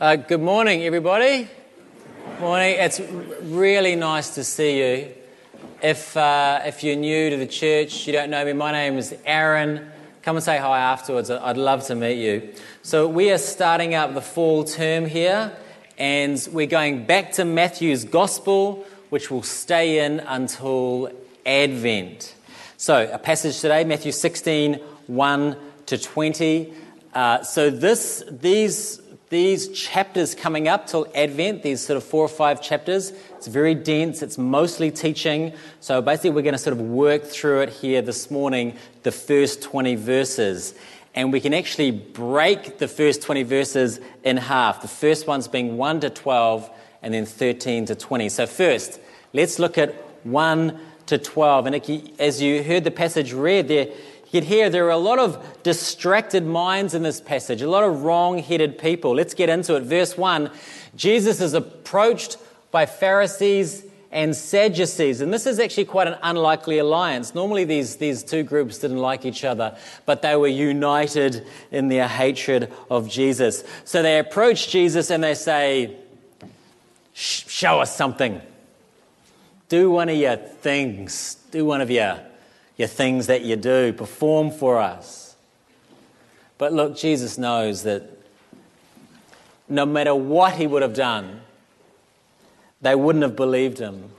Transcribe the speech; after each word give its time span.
Uh, 0.00 0.14
good 0.14 0.40
morning, 0.40 0.84
everybody. 0.84 1.48
Morning. 2.38 2.76
It's 2.78 3.00
really 3.42 3.96
nice 3.96 4.36
to 4.36 4.44
see 4.44 4.78
you. 4.78 5.08
If, 5.82 6.16
uh, 6.16 6.60
if 6.64 6.84
you're 6.84 6.94
new 6.94 7.30
to 7.30 7.36
the 7.36 7.48
church, 7.48 8.06
you 8.06 8.12
don't 8.12 8.30
know 8.30 8.44
me, 8.44 8.52
my 8.52 8.70
name 8.70 8.96
is 8.96 9.12
Aaron. 9.24 9.90
Come 10.22 10.36
and 10.36 10.44
say 10.44 10.56
hi 10.56 10.78
afterwards. 10.78 11.32
I'd 11.32 11.56
love 11.56 11.84
to 11.86 11.96
meet 11.96 12.14
you. 12.14 12.54
So, 12.82 13.08
we 13.08 13.32
are 13.32 13.38
starting 13.38 13.96
up 13.96 14.14
the 14.14 14.20
fall 14.20 14.62
term 14.62 15.04
here, 15.04 15.52
and 15.98 16.48
we're 16.52 16.68
going 16.68 17.04
back 17.04 17.32
to 17.32 17.44
Matthew's 17.44 18.04
Gospel, 18.04 18.86
which 19.08 19.32
will 19.32 19.42
stay 19.42 20.06
in 20.06 20.20
until 20.20 21.10
Advent. 21.44 22.36
So, 22.76 23.10
a 23.12 23.18
passage 23.18 23.60
today, 23.60 23.82
Matthew 23.82 24.12
16 24.12 24.74
1 25.08 25.56
to 25.86 25.98
20. 25.98 26.72
Uh, 27.14 27.42
so, 27.42 27.68
this, 27.68 28.22
these 28.30 29.00
these 29.30 29.68
chapters 29.68 30.34
coming 30.34 30.68
up 30.68 30.86
till 30.86 31.06
Advent, 31.14 31.62
these 31.62 31.84
sort 31.84 31.98
of 31.98 32.04
four 32.04 32.24
or 32.24 32.28
five 32.28 32.62
chapters, 32.62 33.12
it's 33.36 33.46
very 33.46 33.74
dense, 33.74 34.22
it's 34.22 34.38
mostly 34.38 34.90
teaching. 34.90 35.52
So 35.80 36.00
basically, 36.00 36.30
we're 36.30 36.42
going 36.42 36.54
to 36.54 36.58
sort 36.58 36.72
of 36.72 36.80
work 36.80 37.24
through 37.24 37.60
it 37.60 37.68
here 37.68 38.00
this 38.00 38.30
morning, 38.30 38.76
the 39.02 39.12
first 39.12 39.62
20 39.62 39.96
verses. 39.96 40.74
And 41.14 41.32
we 41.32 41.40
can 41.40 41.52
actually 41.52 41.90
break 41.90 42.78
the 42.78 42.88
first 42.88 43.22
20 43.22 43.42
verses 43.42 44.00
in 44.24 44.36
half. 44.38 44.80
The 44.80 44.88
first 44.88 45.26
ones 45.26 45.46
being 45.46 45.76
1 45.76 46.00
to 46.00 46.10
12, 46.10 46.70
and 47.02 47.12
then 47.12 47.26
13 47.26 47.86
to 47.86 47.94
20. 47.94 48.28
So, 48.28 48.46
first, 48.46 49.00
let's 49.32 49.58
look 49.58 49.76
at 49.78 49.94
1 50.24 50.78
to 51.06 51.18
12. 51.18 51.66
And 51.66 52.10
as 52.18 52.40
you 52.40 52.62
heard 52.62 52.84
the 52.84 52.90
passage 52.90 53.32
read 53.32 53.68
there, 53.68 53.88
you 54.30 54.42
can 54.42 54.48
hear 54.48 54.68
there 54.68 54.84
are 54.84 54.90
a 54.90 54.98
lot 54.98 55.18
of 55.18 55.62
distracted 55.62 56.44
minds 56.44 56.92
in 56.92 57.02
this 57.02 57.18
passage, 57.18 57.62
a 57.62 57.70
lot 57.70 57.82
of 57.82 58.02
wrong 58.02 58.38
headed 58.38 58.76
people. 58.76 59.14
Let's 59.14 59.32
get 59.32 59.48
into 59.48 59.74
it. 59.76 59.84
Verse 59.84 60.18
1 60.18 60.50
Jesus 60.94 61.40
is 61.40 61.54
approached 61.54 62.36
by 62.70 62.84
Pharisees 62.84 63.86
and 64.10 64.36
Sadducees. 64.36 65.22
And 65.22 65.32
this 65.32 65.46
is 65.46 65.58
actually 65.58 65.86
quite 65.86 66.08
an 66.08 66.16
unlikely 66.22 66.76
alliance. 66.76 67.34
Normally, 67.34 67.64
these, 67.64 67.96
these 67.96 68.22
two 68.22 68.42
groups 68.42 68.78
didn't 68.78 68.98
like 68.98 69.24
each 69.24 69.44
other, 69.44 69.78
but 70.04 70.20
they 70.20 70.36
were 70.36 70.46
united 70.48 71.46
in 71.70 71.88
their 71.88 72.08
hatred 72.08 72.70
of 72.90 73.08
Jesus. 73.08 73.64
So 73.84 74.02
they 74.02 74.18
approach 74.18 74.68
Jesus 74.68 75.10
and 75.10 75.24
they 75.24 75.34
say, 75.34 75.96
Show 77.14 77.80
us 77.80 77.96
something. 77.96 78.42
Do 79.70 79.90
one 79.90 80.10
of 80.10 80.16
your 80.16 80.36
things. 80.36 81.36
Do 81.50 81.64
one 81.64 81.80
of 81.80 81.90
your 81.90 82.20
your 82.78 82.88
things 82.88 83.26
that 83.26 83.42
you 83.42 83.56
do. 83.56 83.92
Perform 83.92 84.50
for 84.50 84.78
us. 84.78 85.36
But 86.56 86.72
look, 86.72 86.96
Jesus 86.96 87.36
knows 87.36 87.82
that 87.82 88.10
no 89.68 89.84
matter 89.84 90.14
what 90.14 90.54
he 90.54 90.66
would 90.66 90.82
have 90.82 90.94
done, 90.94 91.42
they 92.80 92.94
wouldn't 92.94 93.22
have 93.22 93.36
believed 93.36 93.78
him, 93.78 94.10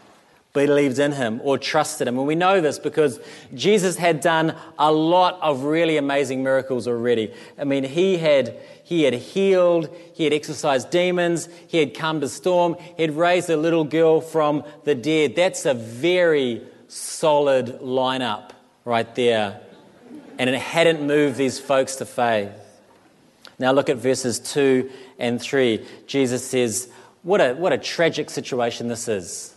believed 0.54 1.00
in 1.00 1.14
him, 1.14 1.40
or 1.44 1.58
trusted 1.58 2.08
him. 2.08 2.18
And 2.18 2.28
we 2.28 2.36
know 2.36 2.62
this 2.62 2.78
because 2.78 3.20
Jesus 3.54 3.98
had 3.98 4.22
done 4.22 4.56
a 4.78 4.92
lot 4.92 5.40
of 5.42 5.64
really 5.64 5.98
amazing 5.98 6.44
miracles 6.44 6.88
already. 6.88 7.34
I 7.58 7.64
mean, 7.64 7.84
he 7.84 8.18
had, 8.18 8.58
he 8.84 9.04
had 9.04 9.14
healed, 9.14 9.90
he 10.14 10.26
had 10.26 10.34
exorcised 10.34 10.90
demons, 10.92 11.48
he 11.68 11.78
had 11.78 11.94
calmed 11.94 12.24
a 12.24 12.30
storm, 12.30 12.76
he 12.98 13.04
had 13.04 13.16
raised 13.16 13.50
a 13.50 13.58
little 13.58 13.86
girl 13.86 14.22
from 14.22 14.64
the 14.84 14.96
dead. 14.96 15.36
That's 15.36 15.66
a 15.66 15.74
very 15.74 16.62
solid 16.90 17.80
lineup 17.80 18.52
right 18.84 19.14
there. 19.16 19.62
And 20.38 20.50
it 20.50 20.60
hadn't 20.60 21.02
moved 21.06 21.38
these 21.38 21.60
folks 21.60 21.98
to 21.98 22.06
faith. 22.06 22.52
Now 23.58 23.72
look 23.72 23.90
at 23.90 23.98
verses 23.98 24.40
2 24.40 24.90
and 25.20 25.42
3. 25.42 25.86
Jesus 26.08 26.46
says, 26.46 26.90
What 27.24 27.42
a, 27.42 27.54
what 27.54 27.74
a 27.74 27.78
tragic 27.78 28.30
situation 28.30 28.88
this 28.88 29.08
is. 29.08 29.54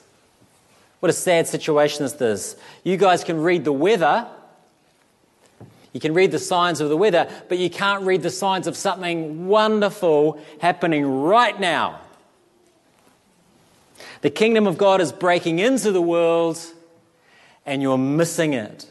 What 1.01 1.11
a 1.11 1.13
sad 1.13 1.49
situation 1.49 2.05
is 2.05 2.15
this 2.15 2.55
is. 2.55 2.61
You 2.85 2.97
guys 2.97 3.25
can 3.25 3.41
read 3.41 3.65
the 3.65 3.73
weather. 3.73 4.27
You 5.93 6.01
can 6.01 6.15
read 6.15 6.31
the 6.31 6.39
signs 6.39 6.81
of 6.81 6.89
the 6.89 6.97
weather, 6.97 7.29
but 7.49 7.59
you 7.59 7.69
can't 7.69 8.05
read 8.05 8.23
the 8.23 8.31
signs 8.31 8.67
of 8.67 8.77
something 8.77 9.47
wonderful 9.47 10.41
happening 10.61 11.05
right 11.05 11.59
now. 11.59 12.01
The 14.23 14.31
kingdom 14.31 14.67
of 14.67 14.79
God 14.79 15.01
is 15.01 15.13
breaking 15.13 15.59
into 15.59 15.93
the 15.93 16.01
world, 16.01 16.59
and 17.67 17.83
you're 17.83 17.99
missing 17.99 18.55
it. 18.55 18.87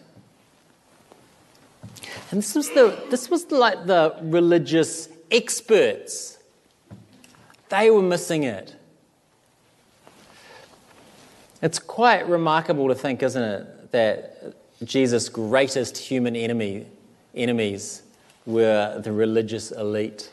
And 2.31 2.39
this 2.39 2.55
was, 2.55 2.69
the, 2.69 2.97
this 3.09 3.29
was 3.29 3.51
like 3.51 3.85
the 3.85 4.15
religious 4.21 5.09
experts. 5.29 6.37
They 7.69 7.89
were 7.89 8.01
missing 8.01 8.43
it. 8.43 8.75
It's 11.61 11.77
quite 11.77 12.27
remarkable 12.27 12.87
to 12.87 12.95
think, 12.95 13.21
isn't 13.21 13.41
it, 13.41 13.91
that 13.91 14.53
Jesus' 14.83 15.29
greatest 15.29 15.97
human 15.97 16.35
enemy, 16.35 16.87
enemies 17.35 18.01
were 18.45 18.99
the 19.03 19.11
religious 19.11 19.71
elite. 19.71 20.31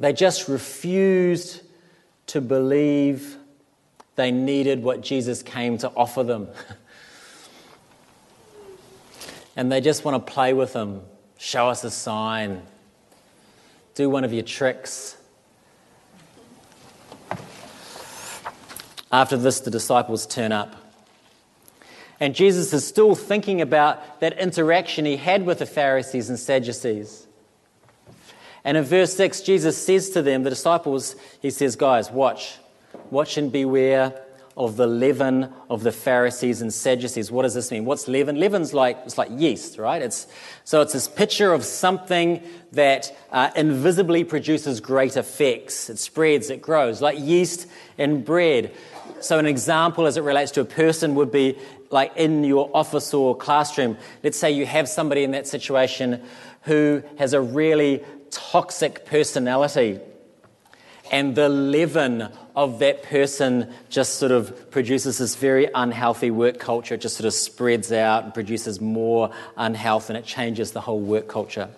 They 0.00 0.12
just 0.12 0.48
refused 0.48 1.62
to 2.26 2.40
believe 2.40 3.36
they 4.16 4.30
needed 4.30 4.82
what 4.82 5.00
Jesus 5.00 5.42
came 5.42 5.78
to 5.78 5.90
offer 5.96 6.22
them. 6.22 6.48
and 9.56 9.70
they 9.70 9.80
just 9.80 10.04
want 10.04 10.24
to 10.24 10.32
play 10.32 10.52
with 10.52 10.72
him. 10.72 11.02
Show 11.38 11.68
us 11.68 11.84
a 11.84 11.90
sign. 11.90 12.62
Do 13.94 14.08
one 14.08 14.24
of 14.24 14.32
your 14.32 14.42
tricks. 14.42 15.16
After 19.10 19.36
this, 19.36 19.60
the 19.60 19.70
disciples 19.70 20.26
turn 20.26 20.52
up. 20.52 20.76
And 22.20 22.34
Jesus 22.34 22.72
is 22.72 22.86
still 22.86 23.14
thinking 23.14 23.60
about 23.60 24.20
that 24.20 24.38
interaction 24.38 25.04
he 25.04 25.16
had 25.16 25.44
with 25.44 25.58
the 25.58 25.66
Pharisees 25.66 26.30
and 26.30 26.38
Sadducees. 26.38 27.26
And 28.64 28.76
in 28.76 28.84
verse 28.84 29.14
6, 29.14 29.42
Jesus 29.42 29.84
says 29.84 30.10
to 30.10 30.22
them, 30.22 30.42
the 30.42 30.50
disciples, 30.50 31.16
he 31.42 31.50
says, 31.50 31.76
Guys, 31.76 32.10
watch. 32.10 32.54
Watch 33.10 33.36
and 33.36 33.50
beware 33.50 34.24
of 34.56 34.76
the 34.76 34.86
leaven 34.86 35.52
of 35.68 35.82
the 35.82 35.90
Pharisees 35.90 36.62
and 36.62 36.72
Sadducees. 36.72 37.30
What 37.30 37.42
does 37.42 37.54
this 37.54 37.70
mean? 37.70 37.84
What's 37.84 38.06
leaven? 38.06 38.38
Leaven's 38.38 38.72
like 38.72 38.98
it's 39.04 39.18
like 39.18 39.30
yeast, 39.32 39.78
right? 39.78 40.00
It's 40.00 40.28
so 40.62 40.80
it's 40.80 40.92
this 40.92 41.08
picture 41.08 41.52
of 41.52 41.64
something 41.64 42.42
that 42.72 43.16
uh, 43.32 43.50
invisibly 43.56 44.22
produces 44.22 44.80
great 44.80 45.16
effects. 45.16 45.90
It 45.90 45.98
spreads, 45.98 46.50
it 46.50 46.62
grows, 46.62 47.02
like 47.02 47.18
yeast 47.18 47.66
in 47.98 48.22
bread. 48.22 48.72
So 49.20 49.38
an 49.38 49.46
example 49.46 50.06
as 50.06 50.16
it 50.16 50.22
relates 50.22 50.52
to 50.52 50.60
a 50.60 50.64
person 50.64 51.16
would 51.16 51.32
be 51.32 51.58
like 51.90 52.16
in 52.16 52.44
your 52.44 52.70
office 52.74 53.12
or 53.12 53.36
classroom. 53.36 53.96
Let's 54.22 54.38
say 54.38 54.52
you 54.52 54.66
have 54.66 54.88
somebody 54.88 55.24
in 55.24 55.32
that 55.32 55.46
situation 55.48 56.22
who 56.62 57.02
has 57.18 57.32
a 57.32 57.40
really 57.40 58.04
toxic 58.30 59.04
personality 59.04 60.00
and 61.10 61.34
the 61.34 61.48
leaven 61.48 62.28
of 62.54 62.78
that 62.78 63.02
person 63.02 63.72
just 63.90 64.14
sort 64.14 64.30
of 64.30 64.70
produces 64.70 65.18
this 65.18 65.34
very 65.34 65.68
unhealthy 65.74 66.30
work 66.30 66.58
culture. 66.58 66.94
It 66.94 67.00
just 67.00 67.16
sort 67.16 67.26
of 67.26 67.34
spreads 67.34 67.90
out 67.90 68.24
and 68.24 68.34
produces 68.34 68.80
more 68.80 69.30
unhealth, 69.56 70.08
and 70.08 70.16
it 70.16 70.24
changes 70.24 70.72
the 70.72 70.80
whole 70.80 71.00
work 71.00 71.28
culture. 71.28 71.68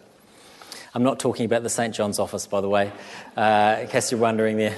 I'm 0.94 1.03
not 1.03 1.19
talking 1.19 1.47
about 1.47 1.62
the 1.62 1.70
St. 1.70 1.94
John's 1.94 2.19
office, 2.19 2.47
by 2.47 2.60
the 2.60 2.69
way, 2.69 2.92
uh, 3.36 3.78
in 3.82 3.88
case 3.88 4.10
you're 4.10 4.20
wondering 4.20 4.56
there. 4.56 4.76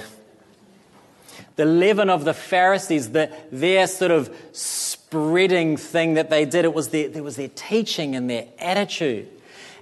The 1.55 1.65
leaven 1.65 2.09
of 2.09 2.23
the 2.23 2.33
Pharisees, 2.33 3.11
the, 3.11 3.31
their 3.51 3.85
sort 3.87 4.11
of 4.11 4.33
spreading 4.53 5.75
thing 5.75 6.13
that 6.13 6.29
they 6.29 6.45
did, 6.45 6.63
it 6.63 6.73
was 6.73 6.89
their, 6.89 7.09
it 7.09 7.23
was 7.23 7.35
their 7.35 7.49
teaching 7.49 8.15
and 8.15 8.29
their 8.29 8.47
attitude. 8.59 9.27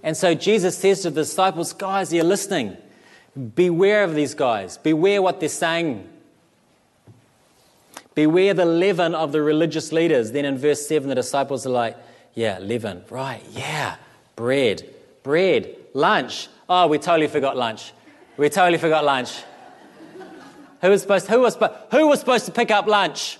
And 0.01 0.15
so 0.15 0.33
Jesus 0.33 0.77
says 0.77 1.01
to 1.01 1.09
the 1.09 1.21
disciples, 1.21 1.73
guys, 1.73 2.13
you're 2.13 2.23
listening. 2.23 2.77
Beware 3.55 4.03
of 4.03 4.15
these 4.15 4.33
guys. 4.33 4.77
Beware 4.77 5.21
what 5.21 5.39
they're 5.39 5.49
saying. 5.49 6.07
Beware 8.15 8.53
the 8.55 8.65
leaven 8.65 9.13
of 9.13 9.31
the 9.31 9.41
religious 9.41 9.91
leaders. 9.91 10.31
Then 10.31 10.45
in 10.45 10.57
verse 10.57 10.87
7, 10.87 11.07
the 11.07 11.15
disciples 11.15 11.65
are 11.65 11.71
like, 11.71 11.95
Yeah, 12.33 12.57
leaven. 12.59 13.03
Right, 13.09 13.43
yeah. 13.51 13.97
Bread. 14.35 14.89
Bread. 15.21 15.75
Lunch. 15.93 16.47
Oh, 16.67 16.87
we 16.87 16.97
totally 16.97 17.27
forgot 17.27 17.55
lunch. 17.55 17.93
We 18.37 18.49
totally 18.49 18.77
forgot 18.77 19.03
lunch. 19.03 19.43
Who 20.81 20.89
was 20.89 21.01
supposed, 21.01 21.27
who 21.27 21.39
was, 21.39 21.55
who 21.91 22.07
was 22.07 22.19
supposed 22.19 22.45
to 22.45 22.51
pick 22.51 22.71
up 22.71 22.87
lunch? 22.87 23.39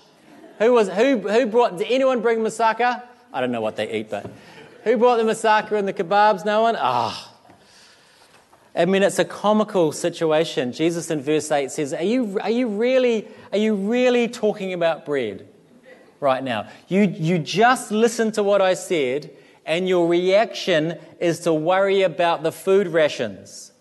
Who, 0.58 0.72
was, 0.72 0.88
who, 0.88 1.18
who 1.18 1.46
brought, 1.46 1.78
did 1.78 1.86
anyone 1.88 2.20
bring 2.20 2.38
moussaka? 2.38 3.02
I 3.32 3.40
don't 3.40 3.52
know 3.52 3.60
what 3.60 3.76
they 3.76 3.92
eat, 3.92 4.10
but 4.10 4.28
who 4.82 4.96
brought 4.96 5.18
the 5.18 5.22
moussaka 5.22 5.72
and 5.72 5.86
the 5.86 5.92
kebabs? 5.92 6.44
No 6.44 6.62
one? 6.62 6.76
Ah, 6.78 7.27
oh, 7.27 7.27
I 8.74 8.84
mean, 8.84 9.02
it's 9.02 9.18
a 9.18 9.24
comical 9.24 9.92
situation. 9.92 10.72
Jesus 10.72 11.10
in 11.10 11.20
verse 11.20 11.50
8 11.50 11.70
says, 11.70 11.92
Are 11.92 12.02
you, 12.02 12.38
are 12.40 12.50
you, 12.50 12.68
really, 12.68 13.26
are 13.52 13.58
you 13.58 13.74
really 13.74 14.28
talking 14.28 14.72
about 14.72 15.04
bread 15.04 15.48
right 16.20 16.42
now? 16.42 16.68
You, 16.86 17.02
you 17.02 17.38
just 17.38 17.90
listened 17.90 18.34
to 18.34 18.42
what 18.42 18.62
I 18.62 18.74
said, 18.74 19.30
and 19.66 19.88
your 19.88 20.08
reaction 20.08 20.98
is 21.18 21.40
to 21.40 21.52
worry 21.52 22.02
about 22.02 22.42
the 22.42 22.52
food 22.52 22.88
rations. 22.88 23.72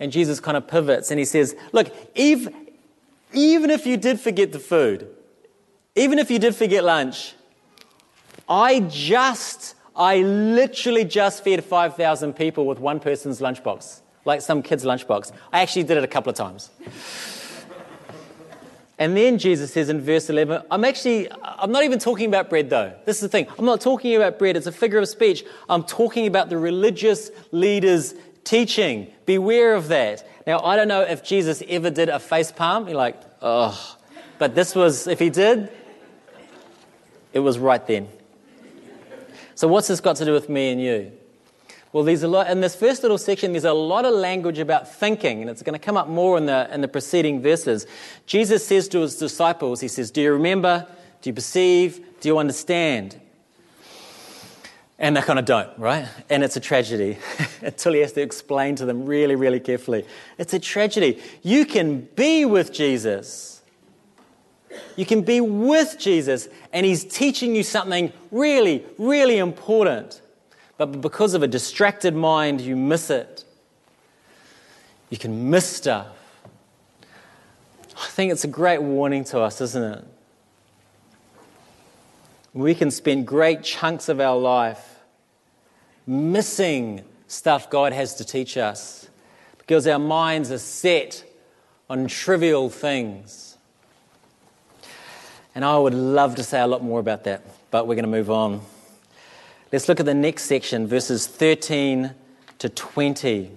And 0.00 0.12
Jesus 0.12 0.40
kind 0.40 0.56
of 0.56 0.68
pivots 0.68 1.10
and 1.10 1.18
he 1.18 1.24
says, 1.24 1.56
Look, 1.72 1.94
if, 2.14 2.48
even 3.32 3.70
if 3.70 3.86
you 3.86 3.96
did 3.96 4.20
forget 4.20 4.52
the 4.52 4.58
food, 4.58 5.08
even 5.96 6.18
if 6.18 6.30
you 6.30 6.38
did 6.38 6.54
forget 6.54 6.84
lunch, 6.84 7.34
I 8.48 8.80
just, 8.80 9.74
I 9.98 10.18
literally 10.18 11.04
just 11.04 11.42
fed 11.42 11.64
5,000 11.64 12.34
people 12.34 12.66
with 12.66 12.78
one 12.78 13.00
person's 13.00 13.40
lunchbox, 13.40 14.00
like 14.24 14.40
some 14.40 14.62
kid's 14.62 14.84
lunchbox. 14.84 15.32
I 15.52 15.60
actually 15.60 15.82
did 15.82 15.96
it 15.96 16.04
a 16.04 16.08
couple 16.08 16.30
of 16.30 16.36
times. 16.36 16.70
And 19.00 19.16
then 19.16 19.38
Jesus 19.38 19.72
says 19.72 19.88
in 19.88 20.00
verse 20.00 20.30
11, 20.30 20.62
I'm 20.70 20.84
actually, 20.84 21.28
I'm 21.30 21.70
not 21.72 21.84
even 21.84 21.98
talking 21.98 22.26
about 22.26 22.48
bread 22.48 22.70
though. 22.70 22.94
This 23.06 23.16
is 23.16 23.22
the 23.22 23.28
thing. 23.28 23.46
I'm 23.58 23.64
not 23.64 23.80
talking 23.80 24.14
about 24.14 24.38
bread. 24.38 24.56
It's 24.56 24.66
a 24.66 24.72
figure 24.72 24.98
of 24.98 25.08
speech. 25.08 25.44
I'm 25.68 25.82
talking 25.84 26.26
about 26.26 26.48
the 26.48 26.58
religious 26.58 27.30
leaders' 27.52 28.14
teaching. 28.44 29.08
Beware 29.26 29.74
of 29.74 29.88
that. 29.88 30.26
Now, 30.46 30.60
I 30.60 30.76
don't 30.76 30.88
know 30.88 31.02
if 31.02 31.22
Jesus 31.22 31.62
ever 31.68 31.90
did 31.90 32.08
a 32.08 32.18
face 32.18 32.50
palm. 32.50 32.88
You're 32.88 32.96
like, 32.96 33.20
oh. 33.42 33.96
But 34.38 34.54
this 34.54 34.74
was, 34.74 35.06
if 35.06 35.18
he 35.18 35.30
did, 35.30 35.70
it 37.32 37.40
was 37.40 37.58
right 37.58 37.84
then. 37.86 38.08
So, 39.58 39.66
what's 39.66 39.88
this 39.88 40.00
got 40.00 40.14
to 40.14 40.24
do 40.24 40.32
with 40.32 40.48
me 40.48 40.70
and 40.70 40.80
you? 40.80 41.10
Well, 41.92 42.04
there's 42.04 42.22
a 42.22 42.28
lot, 42.28 42.48
in 42.48 42.60
this 42.60 42.76
first 42.76 43.02
little 43.02 43.18
section, 43.18 43.50
there's 43.50 43.64
a 43.64 43.72
lot 43.72 44.04
of 44.04 44.14
language 44.14 44.60
about 44.60 44.88
thinking, 44.88 45.40
and 45.40 45.50
it's 45.50 45.62
going 45.62 45.72
to 45.72 45.84
come 45.84 45.96
up 45.96 46.06
more 46.06 46.38
in 46.38 46.46
the, 46.46 46.72
in 46.72 46.80
the 46.80 46.86
preceding 46.86 47.42
verses. 47.42 47.84
Jesus 48.24 48.64
says 48.64 48.86
to 48.90 49.00
his 49.00 49.16
disciples, 49.16 49.80
He 49.80 49.88
says, 49.88 50.12
Do 50.12 50.22
you 50.22 50.32
remember? 50.32 50.86
Do 51.22 51.30
you 51.30 51.34
perceive? 51.34 52.00
Do 52.20 52.28
you 52.28 52.38
understand? 52.38 53.20
And 54.96 55.16
they 55.16 55.22
kind 55.22 55.40
of 55.40 55.44
don't, 55.44 55.76
right? 55.76 56.06
And 56.30 56.44
it's 56.44 56.54
a 56.54 56.60
tragedy 56.60 57.18
until 57.60 57.94
he 57.94 57.98
has 57.98 58.12
to 58.12 58.22
explain 58.22 58.76
to 58.76 58.84
them 58.84 59.06
really, 59.06 59.34
really 59.34 59.58
carefully. 59.58 60.06
It's 60.38 60.54
a 60.54 60.60
tragedy. 60.60 61.20
You 61.42 61.66
can 61.66 62.02
be 62.14 62.44
with 62.44 62.72
Jesus. 62.72 63.57
You 64.96 65.06
can 65.06 65.22
be 65.22 65.40
with 65.40 65.96
Jesus, 65.98 66.48
and 66.72 66.84
he's 66.84 67.04
teaching 67.04 67.54
you 67.54 67.62
something 67.62 68.12
really, 68.30 68.84
really 68.98 69.38
important 69.38 70.20
but 70.78 71.00
because 71.00 71.34
of 71.34 71.42
a 71.42 71.48
distracted 71.48 72.14
mind, 72.14 72.60
you 72.60 72.76
miss 72.76 73.10
it. 73.10 73.44
You 75.10 75.18
can 75.18 75.50
miss 75.50 75.66
stuff. 75.66 76.06
I 78.00 78.06
think 78.06 78.30
it's 78.30 78.44
a 78.44 78.48
great 78.48 78.80
warning 78.80 79.24
to 79.24 79.40
us, 79.40 79.60
isn't 79.60 79.82
it? 79.82 80.04
We 82.54 82.74
can 82.76 82.92
spend 82.92 83.26
great 83.26 83.64
chunks 83.64 84.08
of 84.08 84.20
our 84.20 84.38
life 84.38 85.00
missing 86.06 87.04
stuff 87.26 87.68
God 87.68 87.92
has 87.92 88.14
to 88.14 88.24
teach 88.24 88.56
us 88.56 89.08
because 89.58 89.86
our 89.86 89.98
minds 89.98 90.50
are 90.52 90.58
set 90.58 91.24
on 91.90 92.06
trivial 92.06 92.70
things. 92.70 93.47
And 95.58 95.64
I 95.64 95.76
would 95.76 95.92
love 95.92 96.36
to 96.36 96.44
say 96.44 96.60
a 96.60 96.68
lot 96.68 96.84
more 96.84 97.00
about 97.00 97.24
that, 97.24 97.42
but 97.72 97.88
we're 97.88 97.96
going 97.96 98.04
to 98.04 98.08
move 98.08 98.30
on. 98.30 98.60
Let's 99.72 99.88
look 99.88 99.98
at 99.98 100.06
the 100.06 100.14
next 100.14 100.44
section, 100.44 100.86
verses 100.86 101.26
13 101.26 102.14
to 102.60 102.68
20. 102.68 103.50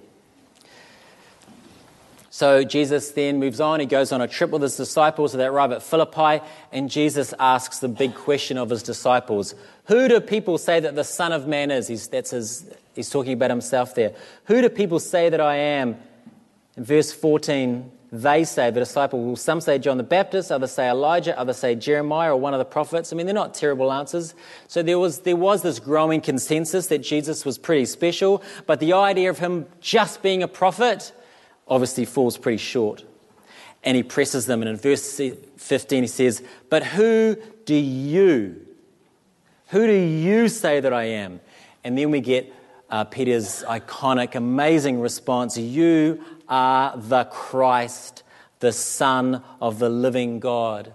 So 2.31 2.63
Jesus 2.63 3.11
then 3.11 3.37
moves 3.39 3.59
on. 3.59 3.81
He 3.81 3.85
goes 3.85 4.11
on 4.11 4.19
a 4.19 4.27
trip 4.27 4.49
with 4.49 4.63
his 4.63 4.75
disciples. 4.75 5.33
So 5.33 5.37
they 5.37 5.45
arrive 5.45 5.71
at 5.71 5.83
Philippi, 5.83 6.43
and 6.71 6.89
Jesus 6.89 7.35
asks 7.39 7.77
the 7.77 7.87
big 7.87 8.15
question 8.15 8.57
of 8.57 8.71
his 8.71 8.81
disciples 8.81 9.53
Who 9.85 10.07
do 10.07 10.19
people 10.19 10.57
say 10.57 10.79
that 10.79 10.95
the 10.95 11.03
Son 11.03 11.31
of 11.31 11.47
Man 11.47 11.69
is? 11.69 11.87
He's, 11.87 12.07
that's 12.07 12.31
his, 12.31 12.67
he's 12.95 13.11
talking 13.11 13.33
about 13.33 13.51
himself 13.51 13.93
there. 13.93 14.15
Who 14.45 14.59
do 14.59 14.69
people 14.69 14.97
say 14.97 15.29
that 15.29 15.39
I 15.39 15.55
am? 15.57 15.97
In 16.75 16.83
verse 16.83 17.11
14, 17.11 17.91
they 18.11 18.43
say, 18.43 18.69
the 18.71 18.81
disciple 18.81 19.23
will 19.23 19.37
some 19.37 19.61
say 19.61 19.79
John 19.79 19.97
the 19.97 20.03
Baptist, 20.03 20.51
others 20.51 20.71
say 20.71 20.89
Elijah, 20.89 21.37
others 21.39 21.57
say 21.57 21.75
Jeremiah 21.75 22.33
or 22.33 22.37
one 22.37 22.53
of 22.53 22.59
the 22.59 22.65
prophets. 22.65 23.13
I 23.13 23.15
mean, 23.15 23.25
they're 23.25 23.33
not 23.33 23.53
terrible 23.53 23.91
answers. 23.91 24.35
So 24.67 24.83
there 24.83 24.99
was, 24.99 25.19
there 25.19 25.37
was 25.37 25.61
this 25.61 25.79
growing 25.79 26.19
consensus 26.19 26.87
that 26.87 26.99
Jesus 26.99 27.45
was 27.45 27.57
pretty 27.57 27.85
special, 27.85 28.43
but 28.65 28.81
the 28.81 28.93
idea 28.93 29.29
of 29.29 29.39
him 29.39 29.65
just 29.79 30.21
being 30.21 30.43
a 30.43 30.47
prophet 30.47 31.13
obviously 31.69 32.03
falls 32.03 32.37
pretty 32.37 32.57
short. 32.57 33.05
And 33.83 33.95
he 33.95 34.03
presses 34.03 34.45
them, 34.45 34.61
and 34.61 34.69
in 34.69 34.75
verse 34.75 35.19
15 35.57 36.03
he 36.03 36.07
says, 36.07 36.43
But 36.69 36.83
who 36.83 37.37
do 37.65 37.75
you, 37.75 38.67
who 39.69 39.87
do 39.87 39.93
you 39.93 40.49
say 40.49 40.81
that 40.81 40.91
I 40.91 41.05
am? 41.05 41.39
And 41.83 41.97
then 41.97 42.11
we 42.11 42.19
get 42.19 42.53
uh, 42.91 43.05
Peter's 43.05 43.63
iconic, 43.63 44.35
amazing 44.35 44.99
response 44.99 45.57
You 45.57 46.23
are 46.47 46.95
the 46.97 47.23
Christ, 47.23 48.23
the 48.59 48.73
Son 48.73 49.41
of 49.61 49.79
the 49.79 49.89
living 49.89 50.39
God. 50.39 50.93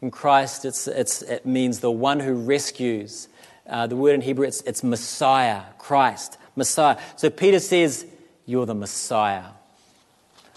In 0.00 0.10
Christ, 0.10 0.64
it's, 0.64 0.86
it's, 0.86 1.22
it 1.22 1.44
means 1.44 1.80
the 1.80 1.90
one 1.90 2.20
who 2.20 2.34
rescues. 2.34 3.28
Uh, 3.68 3.86
the 3.86 3.96
word 3.96 4.14
in 4.14 4.20
Hebrew, 4.20 4.46
it's, 4.46 4.62
it's 4.62 4.82
Messiah, 4.82 5.62
Christ, 5.78 6.38
Messiah. 6.56 6.98
So 7.16 7.28
Peter 7.28 7.58
says, 7.58 8.06
You're 8.46 8.66
the 8.66 8.74
Messiah, 8.74 9.46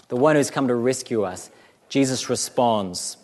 the 0.08 0.16
one 0.16 0.36
who's 0.36 0.50
come 0.50 0.68
to 0.68 0.74
rescue 0.74 1.22
us. 1.24 1.50
Jesus 1.88 2.30
responds, 2.30 3.16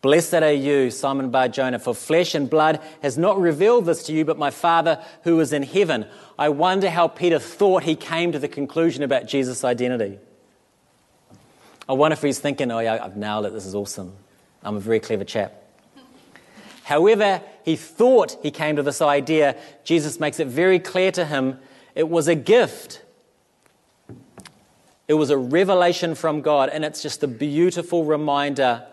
Blessed 0.00 0.34
are 0.34 0.52
you, 0.52 0.90
Simon 0.90 1.30
Bar 1.30 1.48
Jonah, 1.48 1.78
for 1.80 1.92
flesh 1.92 2.34
and 2.34 2.48
blood 2.48 2.80
has 3.02 3.18
not 3.18 3.40
revealed 3.40 3.86
this 3.86 4.04
to 4.04 4.12
you, 4.12 4.24
but 4.24 4.38
my 4.38 4.50
Father 4.50 5.04
who 5.24 5.40
is 5.40 5.52
in 5.52 5.64
heaven. 5.64 6.06
I 6.38 6.50
wonder 6.50 6.88
how 6.88 7.08
Peter 7.08 7.40
thought 7.40 7.82
he 7.82 7.96
came 7.96 8.30
to 8.30 8.38
the 8.38 8.46
conclusion 8.46 9.02
about 9.02 9.26
Jesus' 9.26 9.64
identity. 9.64 10.18
I 11.88 11.94
wonder 11.94 12.12
if 12.12 12.22
he's 12.22 12.38
thinking, 12.38 12.70
oh, 12.70 12.78
yeah, 12.78 13.02
I've 13.02 13.16
nailed 13.16 13.46
it, 13.46 13.52
this 13.52 13.66
is 13.66 13.74
awesome. 13.74 14.12
I'm 14.62 14.76
a 14.76 14.80
very 14.80 15.00
clever 15.00 15.24
chap. 15.24 15.64
However, 16.84 17.42
he 17.64 17.74
thought 17.74 18.38
he 18.42 18.50
came 18.52 18.76
to 18.76 18.82
this 18.82 19.02
idea, 19.02 19.56
Jesus 19.84 20.20
makes 20.20 20.38
it 20.38 20.46
very 20.46 20.78
clear 20.78 21.10
to 21.12 21.24
him 21.24 21.58
it 21.94 22.08
was 22.08 22.28
a 22.28 22.36
gift. 22.36 23.02
It 25.08 25.14
was 25.14 25.30
a 25.30 25.36
revelation 25.36 26.14
from 26.14 26.40
God, 26.40 26.68
and 26.68 26.84
it's 26.84 27.02
just 27.02 27.24
a 27.24 27.26
beautiful 27.26 28.04
reminder 28.04 28.86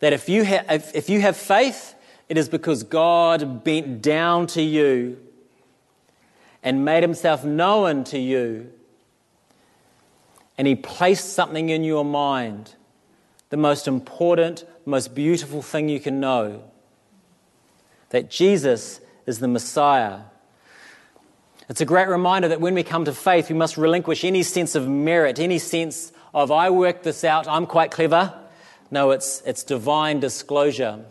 that 0.00 0.12
if 0.12 0.28
you, 0.28 0.44
ha- 0.44 0.64
if, 0.68 0.94
if 0.94 1.08
you 1.08 1.20
have 1.20 1.36
faith, 1.36 1.94
it 2.28 2.36
is 2.36 2.48
because 2.48 2.82
God 2.82 3.64
bent 3.64 4.02
down 4.02 4.46
to 4.48 4.62
you 4.62 5.18
and 6.62 6.84
made 6.84 7.02
himself 7.02 7.44
known 7.44 8.04
to 8.04 8.18
you. 8.18 8.72
And 10.58 10.66
he 10.66 10.74
placed 10.74 11.34
something 11.34 11.68
in 11.68 11.84
your 11.84 12.04
mind, 12.04 12.74
the 13.50 13.56
most 13.56 13.86
important, 13.86 14.64
most 14.84 15.14
beautiful 15.14 15.62
thing 15.62 15.88
you 15.88 16.00
can 16.00 16.18
know 16.18 16.64
that 18.10 18.30
Jesus 18.30 19.00
is 19.26 19.40
the 19.40 19.48
Messiah. 19.48 20.20
It's 21.68 21.80
a 21.80 21.84
great 21.84 22.08
reminder 22.08 22.48
that 22.48 22.60
when 22.60 22.74
we 22.74 22.82
come 22.82 23.04
to 23.04 23.12
faith, 23.12 23.48
we 23.48 23.56
must 23.56 23.76
relinquish 23.76 24.24
any 24.24 24.42
sense 24.42 24.74
of 24.74 24.88
merit, 24.88 25.38
any 25.38 25.58
sense 25.58 26.12
of, 26.32 26.52
I 26.52 26.70
worked 26.70 27.02
this 27.02 27.24
out, 27.24 27.48
I'm 27.48 27.66
quite 27.66 27.90
clever. 27.90 28.32
No, 28.90 29.10
it's, 29.10 29.42
it's 29.44 29.64
divine 29.64 30.20
disclosure. 30.20 31.04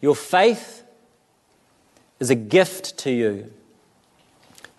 Your 0.00 0.14
faith 0.14 0.82
is 2.20 2.30
a 2.30 2.34
gift 2.34 2.98
to 2.98 3.10
you. 3.10 3.52